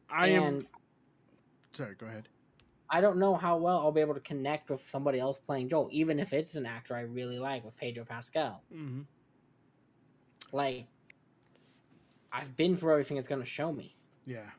[0.09, 0.68] I and am.
[1.74, 2.30] Sorry, go ahead.
[2.89, 5.89] I don't know how well I'll be able to connect with somebody else playing Joel,
[5.91, 8.63] even if it's an actor I really like with Pedro Pascal.
[8.72, 9.01] hmm
[10.53, 10.88] Like,
[12.38, 13.95] I've been for everything it's going to show me.
[14.25, 14.49] Yeah.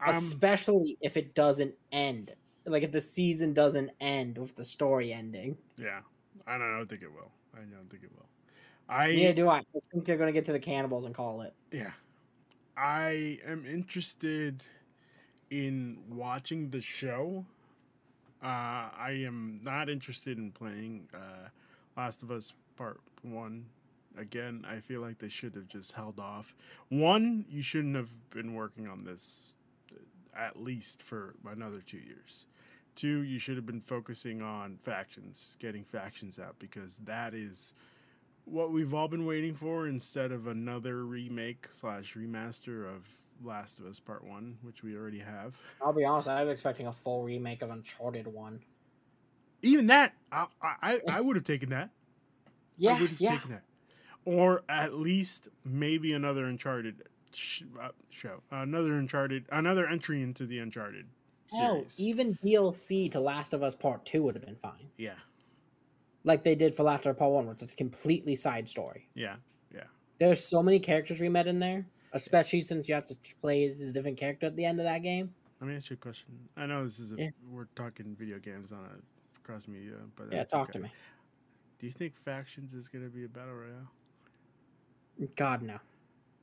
[0.00, 2.32] I'm, especially if it doesn't end.
[2.66, 5.56] Like if the season doesn't end with the story ending.
[5.76, 6.00] yeah.
[6.46, 7.30] I don't, I don't think it will.
[7.54, 8.26] I don't think it will.
[8.88, 9.58] I Neither do I.
[9.58, 11.54] I think they're gonna get to the cannibals and call it.
[11.72, 11.92] yeah.
[12.76, 14.62] I am interested
[15.50, 17.46] in watching the show.
[18.42, 21.48] Uh, I am not interested in playing uh,
[21.96, 23.66] Last of Us Part One
[24.18, 24.64] again.
[24.68, 26.54] I feel like they should have just held off.
[26.88, 29.54] One, you shouldn't have been working on this
[29.92, 29.98] uh,
[30.38, 32.46] at least for another two years.
[32.94, 37.74] Two, you should have been focusing on factions, getting factions out, because that is
[38.44, 43.08] what we've all been waiting for instead of another remake slash remaster of
[43.42, 45.58] Last of Us Part One, which we already have.
[45.82, 48.60] I'll be honest, I was expecting a full remake of Uncharted one.
[49.62, 51.88] Even that, I I, I would have taken that.
[51.88, 53.38] I Yeah, would have yeah.
[54.24, 57.02] Or at least maybe another Uncharted
[57.32, 61.06] sh- uh, show, another Uncharted, another entry into the Uncharted
[61.46, 61.98] series.
[61.98, 64.88] even DLC to Last of Us Part Two would have been fine.
[64.96, 65.14] yeah,
[66.24, 69.08] Like they did for Last of Us Part One, which is a completely side story.
[69.14, 69.36] yeah,
[69.74, 69.84] yeah.
[70.18, 71.86] There's so many characters we met in there.
[72.12, 75.02] especially since you have to play as a different character at the end of that
[75.02, 75.34] game.
[75.60, 76.28] Let me ask you a question.
[76.56, 77.30] I know this is a Yeah.
[77.50, 80.78] we're talking video games on a cross media, but Yeah, talk okay.
[80.78, 80.92] to me.
[81.80, 83.90] Do you think factions is gonna be a battle royale?
[85.36, 85.78] God no.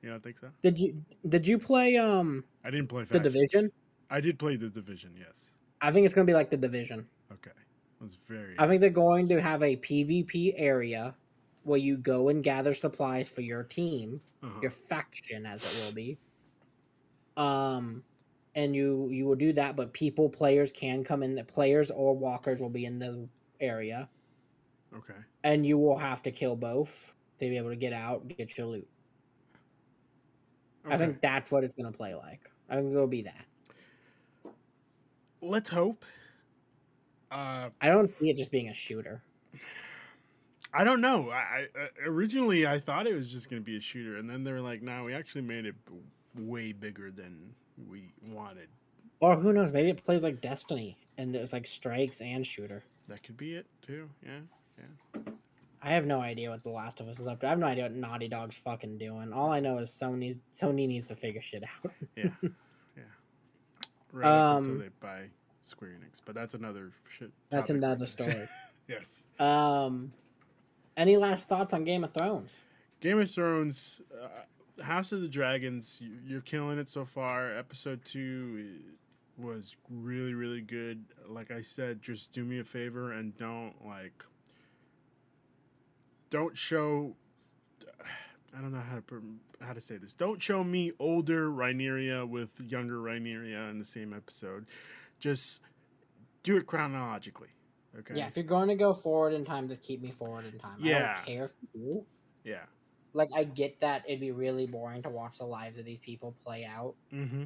[0.02, 0.50] You don't think so?
[0.62, 3.72] Did you did you play um I didn't play the division?
[4.10, 5.12] I did play the division.
[5.18, 5.52] Yes.
[5.80, 7.08] I think it's gonna be like the division.
[7.32, 7.52] Okay.
[8.00, 8.56] Was very.
[8.58, 11.14] I think they're going to have a PvP area
[11.64, 14.60] where you go and gather supplies for your team, uh-huh.
[14.62, 16.18] your faction as it will be.
[17.38, 18.04] Um
[18.56, 22.18] and you you will do that, but people players can come in the players or
[22.18, 23.28] walkers will be in the
[23.60, 24.10] area.
[24.98, 25.20] Okay.
[25.44, 27.14] And you will have to kill both
[27.48, 28.88] to be able to get out, get your loot.
[30.86, 32.50] I think that's what it's gonna play like.
[32.70, 33.46] I think it'll be that.
[35.42, 36.06] Let's hope.
[37.32, 39.24] Uh, I don't see it just being a shooter.
[40.74, 41.30] I don't know.
[41.30, 44.44] I, I uh, originally I thought it was just gonna be a shooter, and then
[44.44, 47.54] they were like, "No, we actually made it b- way bigger than
[47.90, 48.70] we wanted."
[49.20, 52.84] Or who knows, maybe it plays like Destiny and there's like strikes and shooter.
[53.08, 54.10] That could be it too.
[54.26, 54.40] Yeah,
[54.78, 55.22] yeah.
[55.84, 57.48] I have no idea what The Last of Us is up to.
[57.48, 59.34] I have no idea what Naughty Dog's fucking doing.
[59.34, 61.92] All I know is Sony's Sony needs to figure shit out.
[62.16, 62.26] Yeah.
[62.98, 63.04] yeah.
[64.12, 65.22] Right up until Um, they buy
[65.62, 67.32] Square Enix, but that's another shit.
[67.50, 68.36] That's another story.
[68.88, 69.24] yes.
[69.40, 70.12] um
[70.98, 72.62] any last thoughts on Game of Thrones?
[73.00, 77.56] Game of Thrones, uh, House of the Dragons, you- you're killing it so far.
[77.58, 78.80] Episode two
[79.38, 81.06] was really, really good.
[81.28, 84.24] Like I said, just do me a favor and don't like,
[86.32, 87.16] don't show.
[88.58, 89.24] I don't know how to
[89.62, 90.14] how to say this.
[90.16, 94.66] Don't show me older Rhaenyra with younger Rhaenyra in the same episode.
[95.20, 95.60] Just
[96.44, 97.50] do it chronologically.
[98.00, 98.16] Okay.
[98.16, 100.78] Yeah, if you're going to go forward in time, just keep me forward in time.
[100.82, 101.14] I Yeah.
[101.16, 102.06] don't care if you do.
[102.50, 102.64] Yeah.
[103.14, 106.34] Like I get that it'd be really boring to watch the lives of these people
[106.44, 106.96] play out.
[107.14, 107.44] Mm-hmm.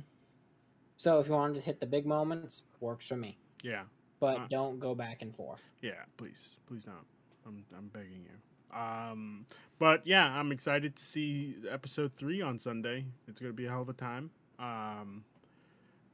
[0.95, 3.37] So if you want to just hit the big moments, works for me.
[3.63, 3.83] Yeah.
[4.19, 4.47] But Uh.
[4.49, 5.71] don't go back and forth.
[5.81, 7.05] Yeah, please, please don't.
[7.45, 8.37] I'm I'm begging you.
[8.75, 9.45] Um,
[9.79, 13.05] but yeah, I'm excited to see episode three on Sunday.
[13.27, 14.29] It's gonna be a hell of a time.
[14.59, 15.23] Um,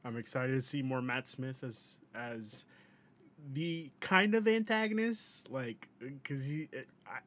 [0.04, 2.64] I'm excited to see more Matt Smith as as
[3.52, 6.68] the kind of antagonist, like because he.
[7.06, 7.18] I,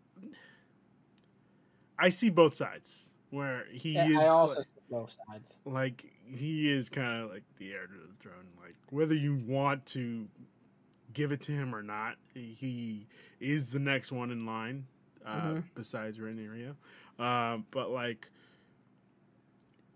[1.98, 5.60] I see both sides where he Yeah, is I also like- see both sides.
[5.66, 9.86] like he is kind of like the heir to the throne like whether you want
[9.88, 10.28] to
[11.14, 13.08] give it to him or not he
[13.40, 14.86] is the next one in line
[15.26, 15.64] uh, Mhm.
[15.76, 16.76] besides Rhaenyra.
[17.20, 18.30] Um, but like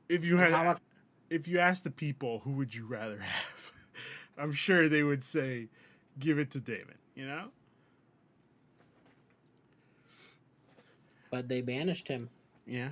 [0.09, 0.81] if you had much-
[1.29, 3.71] if you ask the people who would you rather have
[4.37, 5.67] i'm sure they would say
[6.17, 7.49] give it to david you know
[11.31, 12.29] But they banished him.
[12.65, 12.89] yeah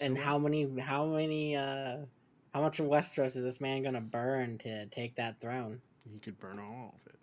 [0.00, 1.98] And how many how many uh
[2.52, 5.80] how much of Westeros is this man gonna burn to take that throne?
[6.12, 7.18] he could burn all of it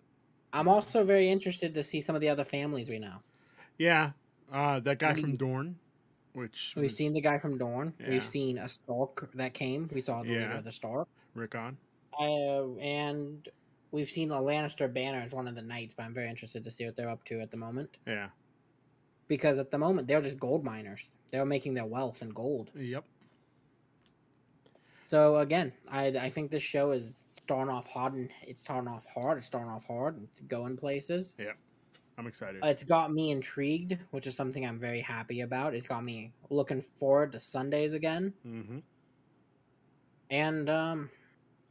[0.52, 3.22] I'm also very interested to see some of the other families we know.
[3.80, 4.10] Yeah
[4.52, 5.76] uh, that guy We- from dorne
[6.32, 7.92] which We've was seen the guy from Dorne.
[7.98, 8.10] Yeah.
[8.10, 9.88] We've seen a Stark that came.
[9.92, 11.08] We saw the leader of the Stark.
[11.34, 11.76] rickon
[12.16, 13.48] Uh, and
[13.90, 16.70] we've seen the Lannister banner as one of the knights, but I'm very interested to
[16.70, 17.98] see what they're up to at the moment.
[18.06, 18.28] yeah
[19.26, 21.08] Because at the moment they're just gold miners.
[21.32, 22.70] They're making their wealth in gold.
[22.76, 23.04] yep
[25.06, 29.06] So again, I I think this show is starting off hot and it's starting off
[29.06, 29.38] hard.
[29.38, 30.22] It's starting off hard.
[30.30, 31.34] It's going places.
[32.20, 35.74] I'm excited It's got me intrigued, which is something I'm very happy about.
[35.74, 38.34] It's got me looking forward to Sundays again.
[38.46, 38.78] mm-hmm.
[40.30, 41.10] And um,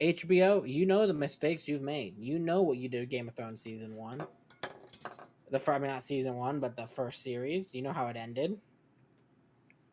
[0.02, 2.18] HBO, you know the mistakes you've made.
[2.18, 4.22] You know what you did Game of Thrones season one.
[5.52, 7.74] The I mean, not season one, but the first series.
[7.74, 8.58] You know how it ended.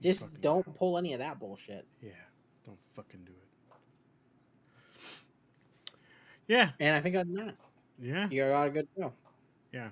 [0.03, 1.87] Just Fucking don't pull any of that bullshit.
[2.03, 2.11] Yeah,
[2.65, 3.47] don't fucking do it.
[6.49, 7.57] Yeah, And I think than that,
[8.01, 9.13] yeah, you're a good show.
[9.73, 9.89] yeah.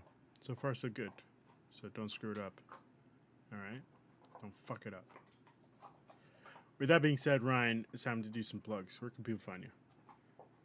[0.46, 1.10] So far, so good.
[1.70, 2.60] So don't screw it up.
[3.52, 3.80] All right,
[4.42, 5.04] don't fuck it up.
[6.78, 9.00] With that being said, Ryan, it's time to do some plugs.
[9.00, 9.70] Where can people find you?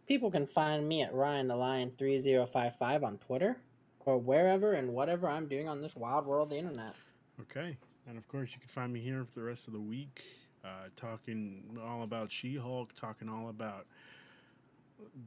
[0.08, 3.58] People can find me at Ryan the Lion three zero five five on Twitter
[4.06, 6.96] or wherever and whatever I'm doing on this wild world of the internet.
[7.40, 7.78] Okay,
[8.08, 10.24] and of course, you can find me here for the rest of the week,
[10.66, 13.86] uh, talking all about She-Hulk, talking all about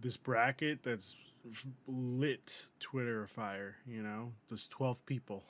[0.01, 1.17] this bracket that's
[1.87, 3.77] lit Twitter fire.
[3.87, 5.45] You know, those twelve people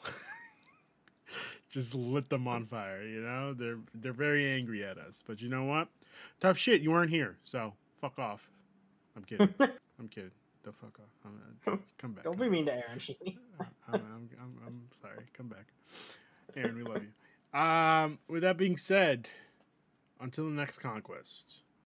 [1.70, 3.02] just lit them on fire.
[3.02, 5.88] You know, they're they're very angry at us, but you know what?
[6.40, 6.80] Tough shit.
[6.82, 8.48] You weren't here, so fuck off.
[9.16, 9.54] I'm kidding.
[9.98, 10.30] I'm kidding.
[10.62, 11.10] The fuck off.
[11.24, 12.24] I'm, uh, come back.
[12.24, 12.52] Don't come be back.
[12.52, 13.00] mean to Aaron
[13.60, 15.24] I'm, I'm, I'm, I'm sorry.
[15.36, 15.66] Come back.
[16.56, 17.58] Aaron, we love you.
[17.58, 19.28] Um, with that being said,
[20.20, 21.56] Until the next conquest.